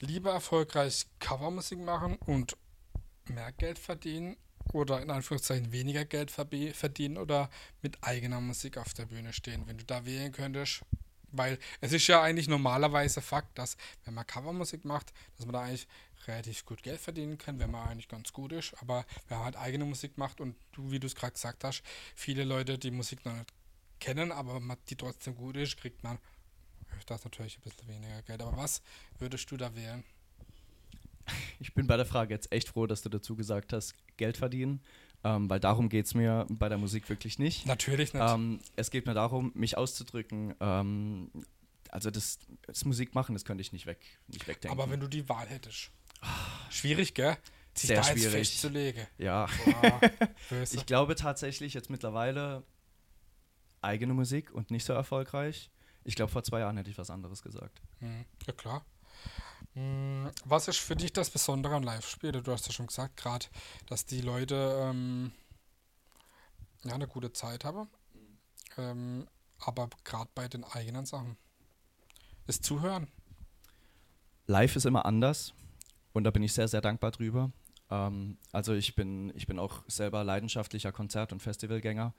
Lieber 0.00 0.32
erfolgreich 0.32 1.06
Covermusik 1.20 1.78
machen 1.78 2.16
und 2.26 2.56
mehr 3.28 3.52
Geld 3.52 3.78
verdienen 3.78 4.36
oder 4.72 5.00
in 5.00 5.10
Anführungszeichen 5.10 5.72
weniger 5.72 6.04
Geld 6.04 6.30
verdienen 6.30 7.16
oder 7.16 7.50
mit 7.82 8.02
eigener 8.02 8.40
Musik 8.40 8.76
auf 8.76 8.94
der 8.94 9.06
Bühne 9.06 9.32
stehen, 9.32 9.66
wenn 9.66 9.78
du 9.78 9.84
da 9.84 10.04
wählen 10.04 10.32
könntest. 10.32 10.82
Weil 11.30 11.58
es 11.80 11.92
ist 11.92 12.06
ja 12.06 12.22
eigentlich 12.22 12.48
normalerweise 12.48 13.20
Fakt, 13.20 13.58
dass 13.58 13.76
wenn 14.04 14.14
man 14.14 14.26
Covermusik 14.26 14.84
macht, 14.84 15.12
dass 15.36 15.46
man 15.46 15.54
da 15.54 15.62
eigentlich 15.62 15.88
relativ 16.26 16.64
gut 16.64 16.82
Geld 16.82 17.00
verdienen 17.00 17.38
kann, 17.38 17.58
wenn 17.58 17.70
man 17.70 17.88
eigentlich 17.88 18.08
ganz 18.08 18.32
gut 18.32 18.52
ist. 18.52 18.74
Aber 18.80 19.04
wenn 19.28 19.38
man 19.38 19.46
halt 19.46 19.56
eigene 19.56 19.84
Musik 19.84 20.16
macht 20.16 20.40
und 20.40 20.56
du, 20.72 20.90
wie 20.90 21.00
du 21.00 21.06
es 21.06 21.14
gerade 21.14 21.32
gesagt 21.32 21.64
hast, 21.64 21.82
viele 22.14 22.44
Leute 22.44 22.78
die 22.78 22.90
Musik 22.90 23.24
noch 23.24 23.34
nicht 23.34 23.52
kennen, 24.00 24.32
aber 24.32 24.60
die 24.88 24.96
trotzdem 24.96 25.34
gut 25.34 25.56
ist, 25.56 25.76
kriegt 25.76 26.02
man 26.04 26.18
das 27.06 27.24
natürlich 27.24 27.58
ein 27.58 27.62
bisschen 27.62 27.88
weniger 27.88 28.22
Geld. 28.22 28.42
Aber 28.42 28.56
was 28.56 28.82
würdest 29.18 29.50
du 29.50 29.56
da 29.56 29.74
wählen? 29.74 30.04
Ich 31.58 31.74
bin 31.74 31.86
bei 31.86 31.96
der 31.96 32.06
Frage 32.06 32.34
jetzt 32.34 32.52
echt 32.52 32.68
froh, 32.68 32.86
dass 32.86 33.02
du 33.02 33.08
dazu 33.08 33.34
gesagt 33.36 33.72
hast, 33.72 33.94
Geld 34.16 34.36
verdienen, 34.36 34.80
ähm, 35.22 35.48
weil 35.48 35.60
darum 35.60 35.88
geht 35.88 36.06
es 36.06 36.14
mir 36.14 36.46
bei 36.50 36.68
der 36.68 36.78
Musik 36.78 37.08
wirklich 37.08 37.38
nicht. 37.38 37.66
Natürlich 37.66 38.12
nicht. 38.12 38.22
Ähm, 38.22 38.60
es 38.76 38.90
geht 38.90 39.06
mir 39.06 39.14
darum, 39.14 39.50
mich 39.54 39.76
auszudrücken. 39.76 40.54
Ähm, 40.60 41.30
also 41.90 42.10
das, 42.10 42.38
das 42.66 42.84
Musik 42.84 43.14
machen, 43.14 43.34
das 43.34 43.44
könnte 43.44 43.62
ich 43.62 43.72
nicht 43.72 43.86
weg, 43.86 44.00
nicht 44.26 44.46
wegdenken. 44.46 44.78
aber 44.78 44.90
wenn 44.90 45.00
du 45.00 45.08
die 45.08 45.28
Wahl 45.28 45.46
hättest. 45.46 45.90
Schwierig, 46.68 47.14
gell? 47.14 47.36
Sich 47.74 47.88
Sehr 47.88 48.00
da 48.00 48.08
jetzt 48.08 48.18
schwierig. 48.18 48.48
festzulegen. 48.48 49.06
ja, 49.18 49.48
böse. 50.48 50.76
ich 50.76 50.86
glaube 50.86 51.14
tatsächlich 51.16 51.74
jetzt 51.74 51.90
mittlerweile 51.90 52.62
eigene 53.80 54.14
Musik 54.14 54.52
und 54.52 54.70
nicht 54.70 54.84
so 54.84 54.92
erfolgreich. 54.92 55.70
Ich 56.04 56.14
glaube, 56.14 56.30
vor 56.30 56.44
zwei 56.44 56.60
Jahren 56.60 56.76
hätte 56.76 56.90
ich 56.90 56.98
was 56.98 57.10
anderes 57.10 57.42
gesagt. 57.42 57.80
Hm, 57.98 58.24
ja, 58.46 58.52
klar. 58.52 58.84
Hm, 59.72 60.30
Was 60.44 60.68
ist 60.68 60.78
für 60.78 60.96
dich 60.96 61.12
das 61.12 61.30
Besondere 61.30 61.74
an 61.74 61.82
Live-Spielen? 61.82 62.44
Du 62.44 62.52
hast 62.52 62.66
ja 62.66 62.72
schon 62.72 62.86
gesagt, 62.86 63.16
gerade, 63.16 63.46
dass 63.86 64.04
die 64.06 64.20
Leute 64.20 64.78
ähm, 64.82 65.32
ja, 66.84 66.94
eine 66.94 67.08
gute 67.08 67.32
Zeit 67.32 67.64
haben. 67.64 67.88
Ähm, 68.76 69.26
aber 69.58 69.88
gerade 70.04 70.30
bei 70.34 70.48
den 70.48 70.64
eigenen 70.64 71.06
Sachen. 71.06 71.36
Das 72.46 72.60
Zuhören. 72.60 73.08
Live 74.46 74.76
ist 74.76 74.84
immer 74.84 75.06
anders 75.06 75.54
und 76.12 76.24
da 76.24 76.30
bin 76.30 76.42
ich 76.42 76.52
sehr, 76.52 76.68
sehr 76.68 76.82
dankbar 76.82 77.12
drüber. 77.12 77.50
Ähm, 77.90 78.36
also 78.52 78.74
ich 78.74 78.94
bin, 78.94 79.32
ich 79.34 79.46
bin 79.46 79.58
auch 79.58 79.82
selber 79.88 80.22
leidenschaftlicher 80.22 80.92
Konzert- 80.92 81.32
und 81.32 81.40
Festivalgänger. 81.40 82.12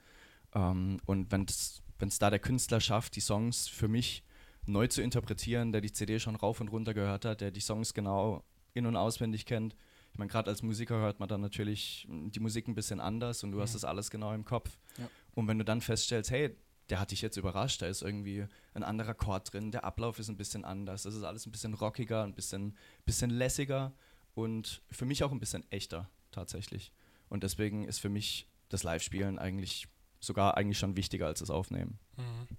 Ähm, 0.53 0.99
und 1.05 1.31
wenn 1.31 1.43
es 1.43 1.83
da 1.99 2.29
der 2.29 2.39
Künstler 2.39 2.79
schafft, 2.79 3.15
die 3.15 3.21
Songs 3.21 3.67
für 3.67 3.87
mich 3.87 4.23
neu 4.65 4.87
zu 4.87 5.01
interpretieren, 5.01 5.71
der 5.71 5.81
die 5.81 5.91
CD 5.91 6.19
schon 6.19 6.35
rauf 6.35 6.59
und 6.59 6.69
runter 6.69 6.93
gehört 6.93 7.25
hat, 7.25 7.41
der 7.41 7.51
die 7.51 7.59
Songs 7.61 7.93
genau 7.93 8.43
in- 8.73 8.85
und 8.85 8.95
auswendig 8.95 9.45
kennt. 9.45 9.75
Ich 10.11 10.17
meine, 10.19 10.29
gerade 10.31 10.49
als 10.49 10.63
Musiker 10.63 10.95
hört 10.95 11.19
man 11.19 11.29
dann 11.29 11.41
natürlich 11.41 12.05
mm, 12.09 12.29
die 12.29 12.39
Musik 12.39 12.67
ein 12.67 12.75
bisschen 12.75 12.99
anders 12.99 13.43
und 13.43 13.51
du 13.51 13.61
hast 13.61 13.71
Mhm. 13.71 13.75
das 13.75 13.83
alles 13.85 14.09
genau 14.09 14.33
im 14.33 14.45
Kopf. 14.45 14.77
Ja. 14.97 15.09
Und 15.33 15.47
wenn 15.47 15.57
du 15.59 15.65
dann 15.65 15.81
feststellst, 15.81 16.31
hey, 16.31 16.55
der 16.89 16.99
hat 16.99 17.11
dich 17.11 17.21
jetzt 17.21 17.37
überrascht, 17.37 17.81
da 17.81 17.87
ist 17.87 18.01
irgendwie 18.01 18.45
ein 18.73 18.83
anderer 18.83 19.13
Chord 19.13 19.51
drin, 19.51 19.71
der 19.71 19.83
Ablauf 19.83 20.19
ist 20.19 20.29
ein 20.29 20.37
bisschen 20.37 20.63
anders, 20.65 21.03
das 21.03 21.15
ist 21.15 21.23
alles 21.23 21.45
ein 21.45 21.51
bisschen 21.51 21.73
rockiger, 21.73 22.23
ein 22.23 22.33
bisschen, 22.33 22.77
bisschen 23.05 23.29
lässiger 23.29 23.93
und 24.35 24.81
für 24.91 25.05
mich 25.05 25.23
auch 25.23 25.31
ein 25.31 25.39
bisschen 25.39 25.69
echter 25.71 26.09
tatsächlich. 26.31 26.91
Und 27.27 27.43
deswegen 27.43 27.85
ist 27.85 27.99
für 27.99 28.09
mich 28.09 28.47
das 28.69 28.83
Live-Spielen 28.83 29.39
eigentlich 29.39 29.87
sogar 30.25 30.57
eigentlich 30.57 30.77
schon 30.79 30.95
wichtiger 30.95 31.27
als 31.27 31.39
das 31.39 31.49
Aufnehmen. 31.49 31.99
Mhm. 32.17 32.57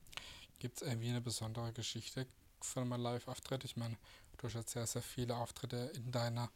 Gibt 0.59 0.81
es 0.81 0.89
irgendwie 0.89 1.11
eine 1.11 1.21
besondere 1.21 1.73
Geschichte 1.73 2.27
von 2.61 2.93
einem 2.93 3.03
Live-Auftritt? 3.03 3.65
Ich 3.65 3.77
meine, 3.77 3.97
du 4.39 4.47
hast 4.47 4.55
jetzt 4.55 4.73
sehr, 4.73 4.87
sehr 4.87 5.03
viele 5.03 5.37
Auftritte 5.37 5.93
in 5.95 6.11
deiner 6.11 6.51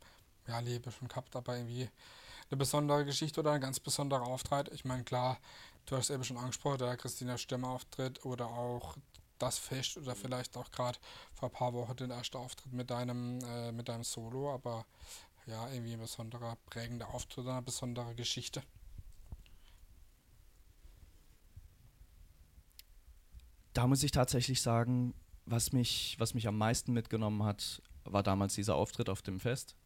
ja, 0.46 0.58
Leben 0.60 0.90
schon 0.90 1.08
gehabt, 1.08 1.36
aber 1.36 1.56
irgendwie 1.56 1.88
eine 2.50 2.56
besondere 2.56 3.04
Geschichte 3.04 3.40
oder 3.40 3.52
ein 3.52 3.60
ganz 3.60 3.78
besonderer 3.78 4.26
Auftritt. 4.26 4.68
Ich 4.72 4.84
meine, 4.84 5.04
klar, 5.04 5.38
du 5.86 5.96
hast 5.96 6.10
eben 6.10 6.24
schon 6.24 6.36
angesprochen, 6.36 6.78
der 6.78 6.96
Christina 6.96 7.38
Stimme-Auftritt 7.38 8.24
oder 8.24 8.46
auch 8.46 8.96
das 9.38 9.58
Fest 9.58 9.96
oder 9.96 10.14
vielleicht 10.14 10.56
auch 10.56 10.70
gerade 10.70 10.98
vor 11.34 11.48
ein 11.48 11.52
paar 11.52 11.72
Wochen 11.72 11.96
den 11.96 12.10
ersten 12.10 12.36
Auftritt 12.36 12.72
mit 12.72 12.90
deinem, 12.90 13.40
äh, 13.44 13.72
mit 13.72 13.88
deinem 13.88 14.04
Solo, 14.04 14.52
aber 14.52 14.84
ja, 15.46 15.68
irgendwie 15.70 15.94
ein 15.94 16.00
besonderer, 16.00 16.56
prägender 16.66 17.08
Auftritt 17.08 17.38
oder 17.38 17.52
eine 17.52 17.62
besondere 17.62 18.14
Geschichte. 18.14 18.62
Da 23.72 23.86
muss 23.86 24.02
ich 24.02 24.10
tatsächlich 24.10 24.60
sagen, 24.62 25.14
was 25.46 25.72
mich, 25.72 26.16
was 26.18 26.34
mich 26.34 26.48
am 26.48 26.58
meisten 26.58 26.92
mitgenommen 26.92 27.42
hat, 27.44 27.82
war 28.04 28.22
damals 28.22 28.54
dieser 28.54 28.74
Auftritt 28.74 29.08
auf 29.08 29.22
dem 29.22 29.40
Fest. 29.40 29.76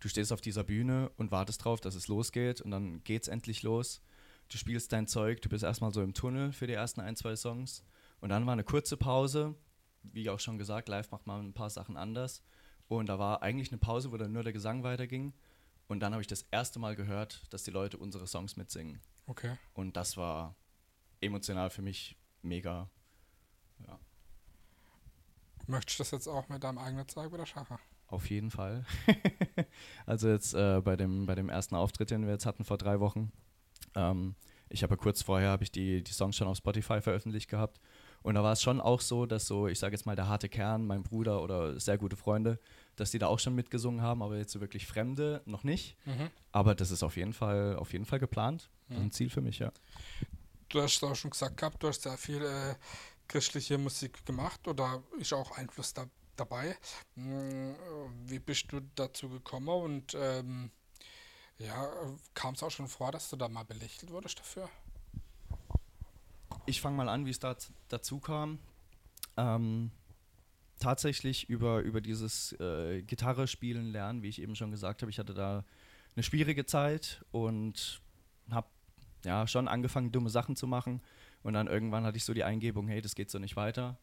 Du 0.00 0.08
stehst 0.08 0.32
auf 0.32 0.40
dieser 0.40 0.64
Bühne 0.64 1.10
und 1.16 1.30
wartest 1.30 1.64
drauf, 1.64 1.80
dass 1.80 1.94
es 1.94 2.08
losgeht 2.08 2.60
und 2.60 2.72
dann 2.72 3.04
geht's 3.04 3.28
endlich 3.28 3.62
los. 3.62 4.02
Du 4.48 4.58
spielst 4.58 4.92
dein 4.92 5.06
Zeug, 5.06 5.40
du 5.42 5.48
bist 5.48 5.62
erstmal 5.62 5.92
so 5.92 6.02
im 6.02 6.12
Tunnel 6.12 6.52
für 6.52 6.66
die 6.66 6.72
ersten 6.72 7.00
ein, 7.00 7.14
zwei 7.14 7.36
Songs 7.36 7.84
und 8.20 8.28
dann 8.30 8.46
war 8.46 8.52
eine 8.52 8.64
kurze 8.64 8.96
Pause. 8.96 9.54
Wie 10.02 10.28
auch 10.28 10.40
schon 10.40 10.58
gesagt, 10.58 10.88
live 10.88 11.10
macht 11.12 11.26
man 11.26 11.46
ein 11.46 11.52
paar 11.54 11.70
Sachen 11.70 11.96
anders. 11.96 12.42
Und 12.88 13.06
da 13.06 13.18
war 13.18 13.42
eigentlich 13.42 13.70
eine 13.70 13.78
Pause, 13.78 14.12
wo 14.12 14.16
dann 14.16 14.32
nur 14.32 14.42
der 14.42 14.52
Gesang 14.52 14.82
weiterging. 14.82 15.32
Und 15.86 16.00
dann 16.00 16.12
habe 16.12 16.20
ich 16.20 16.26
das 16.26 16.42
erste 16.50 16.78
Mal 16.78 16.96
gehört, 16.96 17.42
dass 17.50 17.62
die 17.62 17.70
Leute 17.70 17.98
unsere 17.98 18.26
Songs 18.26 18.56
mitsingen. 18.56 19.00
Okay. 19.26 19.56
Und 19.72 19.96
das 19.96 20.16
war 20.16 20.56
emotional 21.20 21.70
für 21.70 21.82
mich 21.82 22.16
mega. 22.42 22.88
Ja, 23.86 23.98
Möchtest 25.66 25.98
du 25.98 26.02
das 26.02 26.10
jetzt 26.10 26.28
auch 26.28 26.48
mit 26.48 26.62
deinem 26.62 26.78
eigenen 26.78 27.08
Zeug 27.08 27.32
wieder 27.32 27.46
schaffen? 27.46 27.78
auf 28.12 28.28
jeden 28.30 28.50
Fall. 28.50 28.84
also 30.06 30.28
jetzt 30.28 30.54
äh, 30.54 30.80
bei, 30.82 30.96
dem, 30.96 31.26
bei 31.26 31.34
dem 31.34 31.48
ersten 31.48 31.74
Auftritt, 31.74 32.10
den 32.10 32.24
wir 32.26 32.32
jetzt 32.32 32.46
hatten 32.46 32.64
vor 32.64 32.76
drei 32.76 33.00
Wochen. 33.00 33.32
Ähm, 33.94 34.34
ich 34.68 34.82
habe 34.82 34.94
ja 34.94 34.96
kurz 34.96 35.22
vorher 35.22 35.50
habe 35.50 35.64
ich 35.64 35.72
die, 35.72 36.02
die 36.02 36.12
Songs 36.12 36.36
schon 36.36 36.46
auf 36.46 36.56
Spotify 36.56 37.00
veröffentlicht 37.00 37.48
gehabt. 37.48 37.80
Und 38.22 38.34
da 38.34 38.42
war 38.42 38.52
es 38.52 38.62
schon 38.62 38.80
auch 38.80 39.00
so, 39.00 39.26
dass 39.26 39.46
so, 39.46 39.66
ich 39.66 39.78
sage 39.78 39.94
jetzt 39.94 40.06
mal, 40.06 40.14
der 40.14 40.28
harte 40.28 40.48
Kern, 40.48 40.86
mein 40.86 41.02
Bruder 41.02 41.42
oder 41.42 41.78
sehr 41.80 41.98
gute 41.98 42.16
Freunde, 42.16 42.60
dass 42.96 43.10
die 43.10 43.18
da 43.18 43.26
auch 43.26 43.38
schon 43.38 43.54
mitgesungen 43.54 44.00
haben, 44.00 44.22
aber 44.22 44.36
jetzt 44.36 44.52
so 44.52 44.60
wirklich 44.60 44.86
Fremde 44.86 45.42
noch 45.44 45.64
nicht. 45.64 45.96
Mhm. 46.06 46.30
Aber 46.52 46.74
das 46.74 46.90
ist 46.90 47.02
auf 47.02 47.16
jeden 47.16 47.32
Fall, 47.32 47.76
auf 47.76 47.92
jeden 47.92 48.04
Fall 48.04 48.20
geplant. 48.20 48.70
Mhm. 48.88 48.96
ein 48.96 49.10
Ziel 49.10 49.30
für 49.30 49.40
mich, 49.40 49.58
ja. 49.58 49.72
Du 50.72 50.80
hast 50.80 51.04
auch 51.04 51.14
schon 51.14 51.30
gesagt 51.30 51.58
gehabt, 51.58 51.82
du 51.82 51.88
hast 51.88 52.00
sehr 52.00 52.16
viel 52.16 52.42
äh, 52.42 52.74
christliche 53.28 53.76
Musik 53.76 54.24
gemacht 54.24 54.66
oder 54.66 55.02
ist 55.18 55.34
auch 55.34 55.50
Einfluss 55.58 55.92
da, 55.92 56.06
dabei. 56.34 56.78
Äh, 57.14 57.74
Wie 58.24 58.38
bist 58.38 58.72
du 58.72 58.80
dazu 58.94 59.28
gekommen 59.28 59.68
und 59.68 60.16
ähm, 60.18 60.70
ja, 61.58 61.92
kam 62.32 62.54
es 62.54 62.62
auch 62.62 62.70
schon 62.70 62.88
vor, 62.88 63.12
dass 63.12 63.28
du 63.28 63.36
da 63.36 63.50
mal 63.50 63.64
belächelt 63.64 64.10
wurdest 64.10 64.38
dafür? 64.38 64.70
Ich 66.64 66.80
fange 66.80 66.96
mal 66.96 67.10
an, 67.10 67.26
wie 67.26 67.30
es 67.30 67.38
da, 67.38 67.54
dazu 67.88 68.18
kam. 68.18 68.58
Ähm, 69.36 69.90
tatsächlich 70.80 71.50
über, 71.50 71.80
über 71.80 72.00
dieses 72.00 72.52
äh, 72.60 73.02
Gitarre 73.02 73.46
spielen 73.46 73.92
lernen, 73.92 74.22
wie 74.22 74.28
ich 74.30 74.40
eben 74.40 74.56
schon 74.56 74.70
gesagt 74.70 75.02
habe. 75.02 75.10
Ich 75.10 75.18
hatte 75.18 75.34
da 75.34 75.66
eine 76.16 76.22
schwierige 76.22 76.64
Zeit 76.64 77.22
und 77.30 78.00
habe 78.50 78.68
ja 79.24 79.46
schon 79.46 79.68
angefangen, 79.68 80.12
dumme 80.12 80.30
Sachen 80.30 80.56
zu 80.56 80.66
machen. 80.66 81.02
Und 81.42 81.54
dann 81.54 81.66
irgendwann 81.66 82.04
hatte 82.04 82.16
ich 82.16 82.24
so 82.24 82.34
die 82.34 82.44
Eingebung, 82.44 82.88
hey, 82.88 83.00
das 83.00 83.14
geht 83.14 83.30
so 83.30 83.38
nicht 83.38 83.56
weiter. 83.56 83.98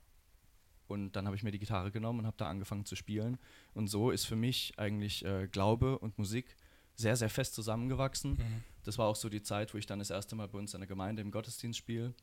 Und 0.88 1.16
dann 1.16 1.28
habe 1.28 1.36
ich 1.36 1.44
mir 1.44 1.52
die 1.52 1.60
Gitarre 1.60 1.92
genommen 1.92 2.20
und 2.20 2.26
habe 2.26 2.38
da 2.38 2.50
angefangen 2.50 2.86
zu 2.86 2.96
spielen. 2.96 3.38
Und 3.74 3.88
so 3.88 4.12
ist 4.12 4.26
für 4.26 4.36
mich 4.36 4.74
eigentlich 4.78 5.24
äh, 5.24 5.48
Glaube 5.48 6.00
und 6.00 6.18
Musik 6.18 6.56
sehr, 6.96 7.16
sehr 7.16 7.30
fest 7.30 7.54
zusammengewachsen. 7.54 8.32
Mhm. 8.32 8.64
Das 8.84 8.98
war 8.98 9.08
auch 9.08 9.16
so 9.16 9.30
die 9.30 9.42
Zeit, 9.42 9.74
wo 9.74 9.78
ich 9.78 9.86
dann 9.86 10.00
das 10.00 10.10
erste 10.10 10.36
Mal 10.36 10.48
bei 10.48 10.58
uns 10.58 10.74
in 10.74 10.82
der 10.82 10.88
Gemeinde 10.88 11.22
im 11.22 11.32
Gottesdienst 11.32 11.78
spiele. 11.78 12.14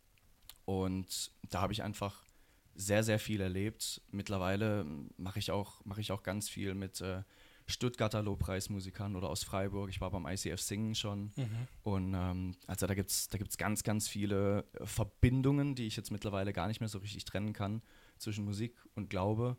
Und 0.64 1.30
da 1.48 1.62
habe 1.62 1.72
ich 1.72 1.82
einfach 1.82 2.24
sehr, 2.74 3.02
sehr 3.02 3.18
viel 3.18 3.40
erlebt. 3.40 4.02
Mittlerweile 4.10 4.84
mache 5.16 5.38
ich, 5.38 5.50
auch, 5.50 5.84
mache 5.84 6.00
ich 6.00 6.12
auch 6.12 6.22
ganz 6.22 6.48
viel 6.48 6.74
mit 6.74 7.00
äh, 7.00 7.22
Stuttgarter 7.66 8.22
Lobpreismusikern 8.22 9.16
oder 9.16 9.28
aus 9.28 9.42
Freiburg. 9.42 9.90
Ich 9.90 10.00
war 10.00 10.10
beim 10.10 10.26
ICF 10.26 10.60
Singen 10.60 10.94
schon. 10.94 11.32
Mhm. 11.36 11.68
Und 11.82 12.14
ähm, 12.14 12.54
also 12.66 12.86
da 12.86 12.94
gibt 12.94 13.10
es 13.10 13.28
da 13.28 13.38
gibt's 13.38 13.58
ganz, 13.58 13.82
ganz 13.82 14.08
viele 14.08 14.64
äh, 14.74 14.86
Verbindungen, 14.86 15.74
die 15.74 15.86
ich 15.86 15.96
jetzt 15.96 16.12
mittlerweile 16.12 16.52
gar 16.52 16.68
nicht 16.68 16.80
mehr 16.80 16.88
so 16.88 16.98
richtig 16.98 17.24
trennen 17.24 17.52
kann 17.52 17.82
zwischen 18.18 18.44
Musik 18.44 18.76
und 18.94 19.10
Glaube. 19.10 19.56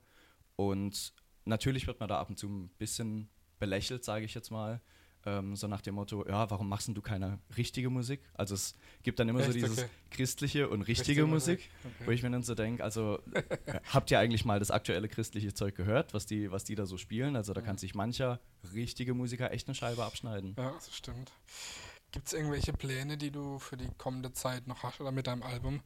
Und 0.55 1.13
natürlich 1.45 1.85
wird 1.85 1.99
man 1.99 2.07
da 2.07 2.19
ab 2.19 2.29
und 2.29 2.37
zu 2.37 2.47
ein 2.47 2.69
bisschen 2.77 3.29
belächelt, 3.59 4.03
sage 4.03 4.25
ich 4.25 4.33
jetzt 4.33 4.51
mal. 4.51 4.81
Ähm, 5.25 5.55
so 5.55 5.67
nach 5.67 5.81
dem 5.81 5.95
Motto, 5.95 6.25
ja, 6.27 6.49
warum 6.49 6.69
machst 6.69 6.87
denn 6.87 6.95
du 6.95 7.01
keine 7.01 7.39
richtige 7.57 7.89
Musik? 7.89 8.21
Also 8.33 8.55
es 8.55 8.75
gibt 9.03 9.19
dann 9.19 9.27
immer 9.27 9.39
so 9.41 9.47
Echt? 9.47 9.55
dieses 9.55 9.79
Okay. 9.79 9.89
christliche 10.11 10.69
und 10.69 10.83
richtige, 10.83 10.99
Richtige 10.99 11.25
Musik, 11.27 11.69
Okay. 11.83 12.05
wo 12.05 12.11
ich 12.11 12.23
mir 12.23 12.29
dann 12.29 12.43
so 12.43 12.55
denke, 12.55 12.83
also 12.83 13.19
äh, 13.33 13.43
habt 13.93 14.09
ihr 14.11 14.19
eigentlich 14.19 14.45
mal 14.45 14.59
das 14.59 14.71
aktuelle 14.71 15.09
christliche 15.09 15.53
Zeug 15.53 15.75
gehört, 15.75 16.13
was 16.13 16.25
die, 16.25 16.51
was 16.51 16.63
die 16.63 16.75
da 16.75 16.85
so 16.85 16.97
spielen? 16.97 17.35
Also 17.35 17.53
da 17.53 17.61
kann 17.61 17.77
sich 17.77 17.93
mancher 17.95 18.39
richtige 18.73 19.13
Musiker 19.13 19.51
echt 19.51 19.67
eine 19.67 19.75
Scheibe 19.75 20.05
abschneiden. 20.05 20.55
Ja, 20.57 20.71
das 20.71 20.95
stimmt. 20.95 21.31
Gibt 22.11 22.27
es 22.27 22.33
irgendwelche 22.33 22.71
Pläne, 22.71 23.17
die 23.17 23.31
du 23.31 23.59
für 23.59 23.75
die 23.75 23.89
kommende 23.97 24.31
Zeit 24.31 24.65
noch 24.67 24.83
hast 24.83 25.01
oder 25.01 25.11
mit 25.11 25.27
deinem 25.27 25.43
Album? 25.43 25.81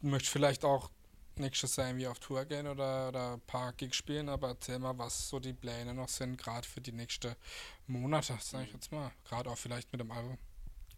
Du 0.00 0.08
möchtest 0.08 0.32
vielleicht 0.32 0.64
auch 0.64 0.90
nächstes 1.38 1.76
Jahr 1.76 1.88
irgendwie 1.88 2.06
auf 2.06 2.18
Tour 2.18 2.44
gehen 2.44 2.66
oder, 2.66 3.08
oder 3.08 3.34
ein 3.34 3.40
paar 3.42 3.72
Gigs 3.72 3.96
spielen, 3.96 4.28
aber 4.28 4.48
erzähl 4.48 4.78
mal, 4.78 4.96
was 4.98 5.28
so 5.28 5.40
die 5.40 5.52
Pläne 5.52 5.94
noch 5.94 6.08
sind, 6.08 6.36
gerade 6.36 6.66
für 6.66 6.80
die 6.80 6.92
nächsten 6.92 7.34
Monate, 7.86 8.36
sag 8.40 8.66
ich 8.66 8.72
jetzt 8.72 8.92
mal. 8.92 9.10
Gerade 9.24 9.50
auch 9.50 9.58
vielleicht 9.58 9.90
mit 9.92 10.00
dem 10.00 10.10
Album. 10.10 10.38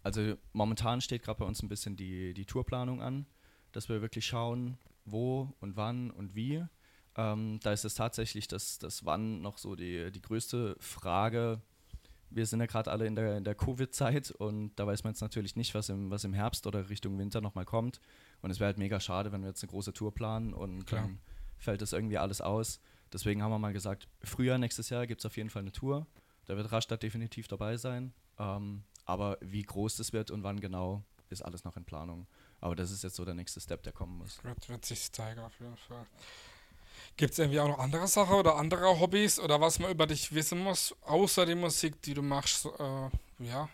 Also 0.03 0.35
momentan 0.53 1.01
steht 1.01 1.23
gerade 1.23 1.39
bei 1.39 1.45
uns 1.45 1.61
ein 1.61 1.69
bisschen 1.69 1.97
die, 1.97 2.33
die 2.33 2.45
Tourplanung 2.45 3.01
an, 3.01 3.25
dass 3.71 3.89
wir 3.89 4.01
wirklich 4.01 4.25
schauen, 4.25 4.77
wo 5.05 5.53
und 5.59 5.75
wann 5.75 6.11
und 6.11 6.35
wie. 6.35 6.63
Ähm, 7.15 7.59
da 7.63 7.73
ist 7.73 7.83
es 7.83 7.95
tatsächlich 7.95 8.47
das, 8.47 8.77
das 8.79 9.03
Wann 9.05 9.41
noch 9.41 9.57
so 9.57 9.75
die, 9.75 10.11
die 10.11 10.21
größte 10.21 10.75
Frage. 10.79 11.61
Wir 12.29 12.45
sind 12.45 12.59
ja 12.59 12.67
gerade 12.67 12.91
alle 12.91 13.07
in 13.07 13.15
der, 13.15 13.37
in 13.37 13.43
der 13.43 13.55
Covid-Zeit 13.55 14.31
und 14.31 14.75
da 14.75 14.85
weiß 14.85 15.03
man 15.03 15.13
jetzt 15.13 15.21
natürlich 15.21 15.55
nicht, 15.55 15.73
was 15.73 15.89
im, 15.89 16.11
was 16.11 16.23
im 16.23 16.33
Herbst 16.33 16.67
oder 16.67 16.89
Richtung 16.89 17.17
Winter 17.17 17.41
nochmal 17.41 17.65
kommt. 17.65 17.99
Und 18.41 18.51
es 18.51 18.59
wäre 18.59 18.67
halt 18.67 18.77
mega 18.77 18.99
schade, 18.99 19.31
wenn 19.31 19.41
wir 19.41 19.49
jetzt 19.49 19.63
eine 19.63 19.69
große 19.71 19.93
Tour 19.93 20.13
planen 20.13 20.53
und 20.53 20.85
Klar. 20.85 21.03
dann 21.03 21.19
fällt 21.57 21.81
das 21.81 21.93
irgendwie 21.93 22.17
alles 22.17 22.41
aus. 22.41 22.79
Deswegen 23.11 23.41
haben 23.41 23.51
wir 23.51 23.59
mal 23.59 23.73
gesagt, 23.73 24.07
Frühjahr 24.23 24.57
nächstes 24.57 24.89
Jahr 24.89 25.07
gibt 25.07 25.21
es 25.21 25.25
auf 25.25 25.37
jeden 25.37 25.49
Fall 25.49 25.61
eine 25.61 25.71
Tour. 25.71 26.05
Da 26.45 26.55
wird 26.55 26.71
Rastatt 26.71 27.03
definitiv 27.03 27.47
dabei 27.47 27.77
sein. 27.77 28.13
Ähm, 28.37 28.83
aber 29.05 29.37
wie 29.41 29.63
groß 29.63 29.95
das 29.97 30.13
wird 30.13 30.29
und 30.31 30.43
wann 30.43 30.59
genau, 30.59 31.03
ist 31.29 31.41
alles 31.41 31.63
noch 31.63 31.77
in 31.77 31.85
Planung. 31.85 32.27
Aber 32.59 32.75
das 32.75 32.91
ist 32.91 33.03
jetzt 33.03 33.15
so 33.15 33.25
der 33.25 33.33
nächste 33.33 33.59
Step, 33.59 33.83
der 33.83 33.93
kommen 33.93 34.17
muss. 34.17 34.43
Wird, 34.43 34.69
wird 34.69 34.85
sich 34.85 35.11
zeigen 35.11 35.39
auf 35.41 35.59
jeden 35.59 35.77
Fall. 35.77 36.05
Gibt 37.15 37.33
es 37.33 37.39
irgendwie 37.39 37.59
auch 37.59 37.67
noch 37.67 37.79
andere 37.79 38.07
Sachen 38.07 38.35
oder 38.35 38.55
andere 38.55 38.99
Hobbys 38.99 39.39
oder 39.39 39.59
was 39.61 39.79
man 39.79 39.91
über 39.91 40.05
dich 40.07 40.33
wissen 40.33 40.59
muss, 40.59 40.95
außer 41.01 41.45
die 41.45 41.55
Musik, 41.55 42.01
die 42.01 42.13
du 42.13 42.21
machst? 42.21 42.65
Äh, 42.65 43.09
ja, 43.39 43.69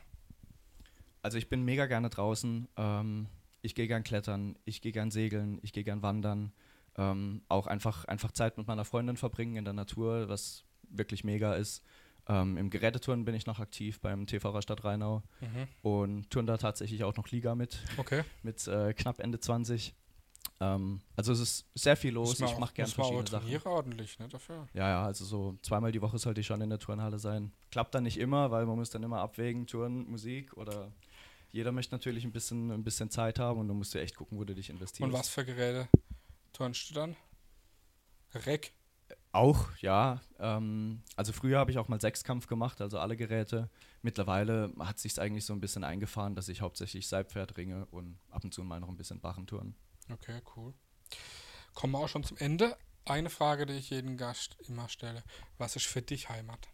Also 1.22 1.38
ich 1.38 1.50
bin 1.50 1.64
mega 1.64 1.86
gerne 1.86 2.10
draußen. 2.10 2.68
Ähm, 2.78 3.28
ich 3.64 3.74
gehe 3.74 3.88
gern 3.88 4.04
klettern, 4.04 4.56
ich 4.66 4.82
gehe 4.82 4.92
gern 4.92 5.10
segeln, 5.10 5.58
ich 5.64 5.74
gehe 5.74 5.84
gern 5.84 6.04
wandern. 6.04 6.52
Ähm, 6.96 7.42
auch 7.48 7.66
einfach, 7.66 8.06
einfach 8.06 8.32
Zeit 8.32 8.58
mit 8.58 8.68
meiner 8.68 8.86
Freundin 8.86 9.18
verbringen 9.18 9.56
in 9.56 9.66
der 9.66 9.74
Natur, 9.74 10.30
was 10.30 10.66
wirklich 10.84 11.24
mega 11.24 11.56
ist. 11.56 11.84
Ähm, 12.28 12.58
Im 12.58 12.70
Gerätetouren 12.70 13.26
bin 13.26 13.36
ich 13.36 13.48
noch 13.48 13.60
aktiv 13.60 14.00
beim 14.00 14.28
TV 14.28 14.50
Rastatt 14.50 14.84
Rheinau 14.84 15.24
mhm. 15.42 15.68
und 15.82 16.30
turn 16.30 16.46
da 16.46 16.58
tatsächlich 16.58 17.04
auch 17.04 17.16
noch 17.16 17.30
Liga 17.30 17.56
mit, 17.56 17.80
okay. 17.98 18.24
mit 18.44 18.68
äh, 18.68 18.94
knapp 18.94 19.20
Ende 19.20 19.40
20. 19.40 19.96
Ähm, 20.60 21.02
also 21.16 21.32
es 21.32 21.40
ist 21.40 21.66
sehr 21.74 21.98
viel 21.98 22.14
los. 22.14 22.40
Ich 22.40 22.58
mache 22.58 22.74
gern 22.74 22.88
muss 22.88 22.98
man 22.98 23.08
auch 23.08 23.14
verschiedene 23.14 23.60
Sachen. 23.60 23.68
ordentlich, 23.68 24.20
ne, 24.20 24.28
dafür. 24.28 24.68
Ja, 24.74 24.90
ja, 24.90 25.06
also 25.06 25.26
so 25.26 25.58
zweimal 25.62 25.92
die 25.92 26.02
Woche 26.02 26.18
sollte 26.18 26.42
ich 26.42 26.48
schon 26.48 26.62
in 26.62 26.70
der 26.70 26.80
Turnhalle 26.80 27.18
sein. 27.18 27.52
Klappt 27.72 27.96
dann 27.96 28.04
nicht 28.04 28.20
immer, 28.20 28.52
weil 28.52 28.66
man 28.66 28.76
muss 28.76 28.90
dann 28.90 29.04
immer 29.04 29.20
abwägen, 29.20 29.68
Turn, 29.68 30.10
Musik 30.10 30.56
oder 30.58 30.92
jeder 31.54 31.72
möchte 31.72 31.94
natürlich 31.94 32.26
ein 32.26 32.32
bisschen, 32.32 32.72
ein 32.72 32.84
bisschen 32.84 33.10
Zeit 33.12 33.40
haben 33.40 33.60
und 33.60 33.68
du 33.68 33.76
musst 33.76 33.94
dir 33.94 34.02
echt 34.02 34.16
gucken, 34.16 34.38
wo 34.40 34.44
du 34.44 34.56
dich 34.56 34.70
investierst. 34.70 35.02
Und 35.02 35.18
was 35.18 35.30
für 35.30 35.46
Geräte 35.46 35.88
turnst 36.52 36.90
du 36.90 36.96
dann? 36.96 37.16
Reck? 38.34 38.74
Auch, 39.32 39.70
ja. 39.78 40.20
Ähm, 40.40 41.04
also 41.16 41.32
früher 41.32 41.60
habe 41.60 41.70
ich 41.70 41.78
auch 41.78 41.88
mal 41.88 42.02
Sechskampf 42.02 42.48
gemacht, 42.48 42.82
also 42.82 42.98
alle 42.98 43.16
Geräte. 43.16 43.70
Mittlerweile 44.02 44.74
hat 44.80 44.98
sich 44.98 45.20
eigentlich 45.22 45.46
so 45.46 45.54
ein 45.54 45.62
bisschen 45.62 45.84
eingefahren, 45.84 46.34
dass 46.34 46.50
ich 46.50 46.62
hauptsächlich 46.62 47.08
Seilpferd 47.08 47.56
ringe 47.56 47.86
und 47.86 48.20
ab 48.32 48.44
und 48.44 48.52
zu 48.52 48.64
mal 48.64 48.80
noch 48.80 48.90
ein 48.90 48.98
bisschen 48.98 49.22
Bachentouren. 49.22 49.76
Okay, 50.12 50.42
cool. 50.56 50.74
Kommen 51.76 51.94
wir 51.94 52.00
auch 52.00 52.10
schon 52.10 52.24
zum 52.24 52.38
Ende. 52.38 52.76
Eine 53.06 53.30
Frage, 53.30 53.68
die 53.68 53.74
ich 53.74 53.92
jeden 53.92 54.18
Gast 54.18 54.58
immer 54.68 54.90
stelle. 54.90 55.24
Was 55.60 55.76
ist 55.76 55.86
für 55.86 56.02
dich 56.02 56.30
Heimat? 56.30 56.73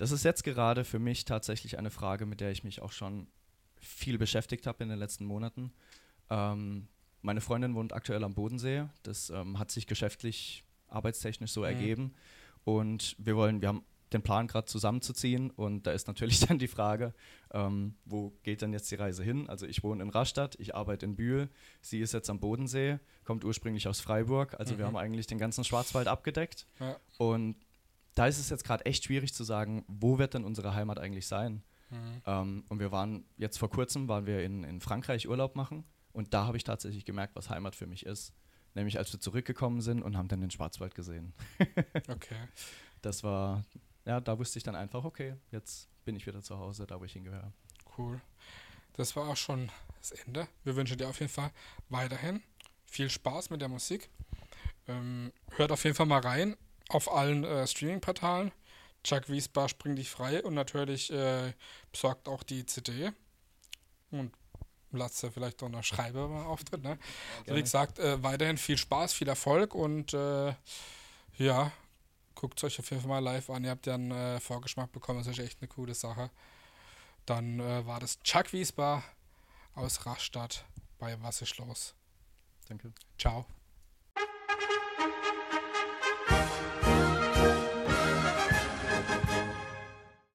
Das 0.00 0.12
ist 0.12 0.24
jetzt 0.24 0.44
gerade 0.44 0.84
für 0.84 0.98
mich 0.98 1.26
tatsächlich 1.26 1.76
eine 1.78 1.90
Frage, 1.90 2.24
mit 2.24 2.40
der 2.40 2.50
ich 2.50 2.64
mich 2.64 2.80
auch 2.80 2.92
schon 2.92 3.26
viel 3.76 4.16
beschäftigt 4.16 4.66
habe 4.66 4.82
in 4.82 4.88
den 4.88 4.98
letzten 4.98 5.26
Monaten. 5.26 5.72
Ähm, 6.30 6.88
meine 7.22 7.40
Freundin 7.42 7.74
wohnt 7.74 7.92
aktuell 7.92 8.24
am 8.24 8.32
Bodensee. 8.34 8.86
Das 9.02 9.28
ähm, 9.28 9.58
hat 9.58 9.70
sich 9.70 9.86
geschäftlich, 9.86 10.64
arbeitstechnisch 10.88 11.52
so 11.52 11.60
Mhm. 11.60 11.66
ergeben. 11.66 12.14
Und 12.64 13.14
wir 13.18 13.36
wollen, 13.36 13.60
wir 13.60 13.68
haben 13.68 13.84
den 14.12 14.22
Plan 14.22 14.46
gerade 14.48 14.66
zusammenzuziehen. 14.66 15.50
Und 15.50 15.86
da 15.86 15.92
ist 15.92 16.06
natürlich 16.08 16.40
dann 16.48 16.58
die 16.58 16.66
Frage, 16.68 17.12
ähm, 17.52 17.94
wo 18.06 18.30
geht 18.42 18.62
denn 18.62 18.72
jetzt 18.72 18.90
die 18.90 18.94
Reise 18.96 19.22
hin? 19.22 19.48
Also 19.50 19.66
ich 19.66 19.82
wohne 19.82 20.02
in 20.02 20.08
Rastatt, 20.08 20.56
ich 20.58 20.74
arbeite 20.74 21.04
in 21.04 21.14
Bühl. 21.14 21.50
Sie 21.82 22.00
ist 22.00 22.12
jetzt 22.14 22.30
am 22.30 22.40
Bodensee, 22.40 22.98
kommt 23.24 23.44
ursprünglich 23.44 23.86
aus 23.86 24.00
Freiburg. 24.00 24.58
Also 24.58 24.78
wir 24.78 24.84
Mhm. 24.84 24.88
haben 24.88 24.96
eigentlich 24.96 25.26
den 25.26 25.38
ganzen 25.38 25.62
Schwarzwald 25.62 26.08
abgedeckt. 26.08 26.66
Ja. 26.78 26.96
Und 27.18 27.56
da 28.14 28.26
ist 28.26 28.38
es 28.38 28.50
jetzt 28.50 28.64
gerade 28.64 28.84
echt 28.86 29.04
schwierig 29.04 29.34
zu 29.34 29.44
sagen, 29.44 29.84
wo 29.88 30.18
wird 30.18 30.34
denn 30.34 30.44
unsere 30.44 30.74
Heimat 30.74 30.98
eigentlich 30.98 31.26
sein? 31.26 31.62
Mhm. 31.90 32.22
Ähm, 32.26 32.64
und 32.68 32.78
wir 32.78 32.92
waren 32.92 33.24
jetzt 33.36 33.58
vor 33.58 33.70
kurzem, 33.70 34.08
waren 34.08 34.26
wir 34.26 34.42
in, 34.42 34.64
in 34.64 34.80
Frankreich 34.80 35.28
Urlaub 35.28 35.56
machen 35.56 35.84
und 36.12 36.34
da 36.34 36.46
habe 36.46 36.56
ich 36.56 36.64
tatsächlich 36.64 37.04
gemerkt, 37.04 37.36
was 37.36 37.50
Heimat 37.50 37.74
für 37.74 37.86
mich 37.86 38.06
ist. 38.06 38.32
Nämlich 38.74 38.98
als 38.98 39.12
wir 39.12 39.18
zurückgekommen 39.18 39.80
sind 39.80 40.02
und 40.02 40.16
haben 40.16 40.28
dann 40.28 40.40
den 40.40 40.50
Schwarzwald 40.50 40.94
gesehen. 40.94 41.32
Okay. 42.08 42.36
Das 43.02 43.24
war, 43.24 43.64
ja, 44.04 44.20
da 44.20 44.38
wusste 44.38 44.58
ich 44.58 44.62
dann 44.62 44.74
einfach, 44.74 45.04
okay, 45.04 45.34
jetzt 45.50 45.88
bin 46.04 46.16
ich 46.16 46.26
wieder 46.26 46.42
zu 46.42 46.58
Hause, 46.58 46.86
da 46.86 47.00
wo 47.00 47.04
ich 47.04 47.14
hingehöre. 47.14 47.50
Cool. 47.96 48.20
Das 48.92 49.16
war 49.16 49.28
auch 49.28 49.36
schon 49.36 49.70
das 49.98 50.10
Ende. 50.12 50.46
Wir 50.64 50.76
wünschen 50.76 50.98
dir 50.98 51.08
auf 51.08 51.18
jeden 51.18 51.32
Fall 51.32 51.50
weiterhin 51.88 52.42
viel 52.84 53.08
Spaß 53.08 53.48
mit 53.48 53.62
der 53.62 53.68
Musik. 53.68 54.10
Ähm, 54.86 55.32
hört 55.52 55.72
auf 55.72 55.82
jeden 55.84 55.96
Fall 55.96 56.06
mal 56.06 56.20
rein 56.20 56.56
auf 56.90 57.10
allen 57.10 57.44
äh, 57.44 57.66
Streaming-Portalen. 57.66 58.52
Chuck 59.02 59.28
Wiesbar 59.28 59.68
springt 59.68 59.98
dich 59.98 60.10
frei 60.10 60.42
und 60.42 60.54
natürlich 60.54 61.10
äh, 61.10 61.54
besorgt 61.90 62.28
auch 62.28 62.42
die 62.42 62.66
CD. 62.66 63.12
Und 64.10 64.32
lasst 64.92 65.22
ja 65.22 65.30
vielleicht 65.30 65.62
auch 65.62 65.68
noch 65.68 65.84
Schreiber 65.84 66.28
beim 66.28 66.46
Auftritt. 66.46 66.82
Ne? 66.82 66.98
Also 67.40 67.54
wie 67.54 67.62
gesagt, 67.62 67.98
äh, 67.98 68.22
weiterhin 68.22 68.58
viel 68.58 68.76
Spaß, 68.76 69.12
viel 69.12 69.28
Erfolg 69.28 69.74
und 69.74 70.12
äh, 70.12 70.54
ja, 71.38 71.72
guckt 72.34 72.62
euch 72.64 72.78
auf 72.78 72.90
jeden 72.90 73.02
Fall 73.02 73.08
mal 73.08 73.18
live 73.20 73.48
an. 73.50 73.64
Ihr 73.64 73.70
habt 73.70 73.86
ja 73.86 73.94
einen 73.94 74.10
äh, 74.10 74.40
Vorgeschmack 74.40 74.92
bekommen, 74.92 75.20
das 75.20 75.28
ist 75.28 75.38
echt 75.38 75.60
eine 75.60 75.68
coole 75.68 75.94
Sache. 75.94 76.30
Dann 77.24 77.60
äh, 77.60 77.86
war 77.86 78.00
das 78.00 78.18
Chuck 78.20 78.52
Wiesbar 78.52 79.04
aus 79.74 80.04
Rastatt 80.04 80.64
bei 80.98 81.16
Was 81.22 81.40
ist 81.42 81.56
los? 81.58 81.94
Danke. 82.68 82.92
Ciao. 83.18 83.46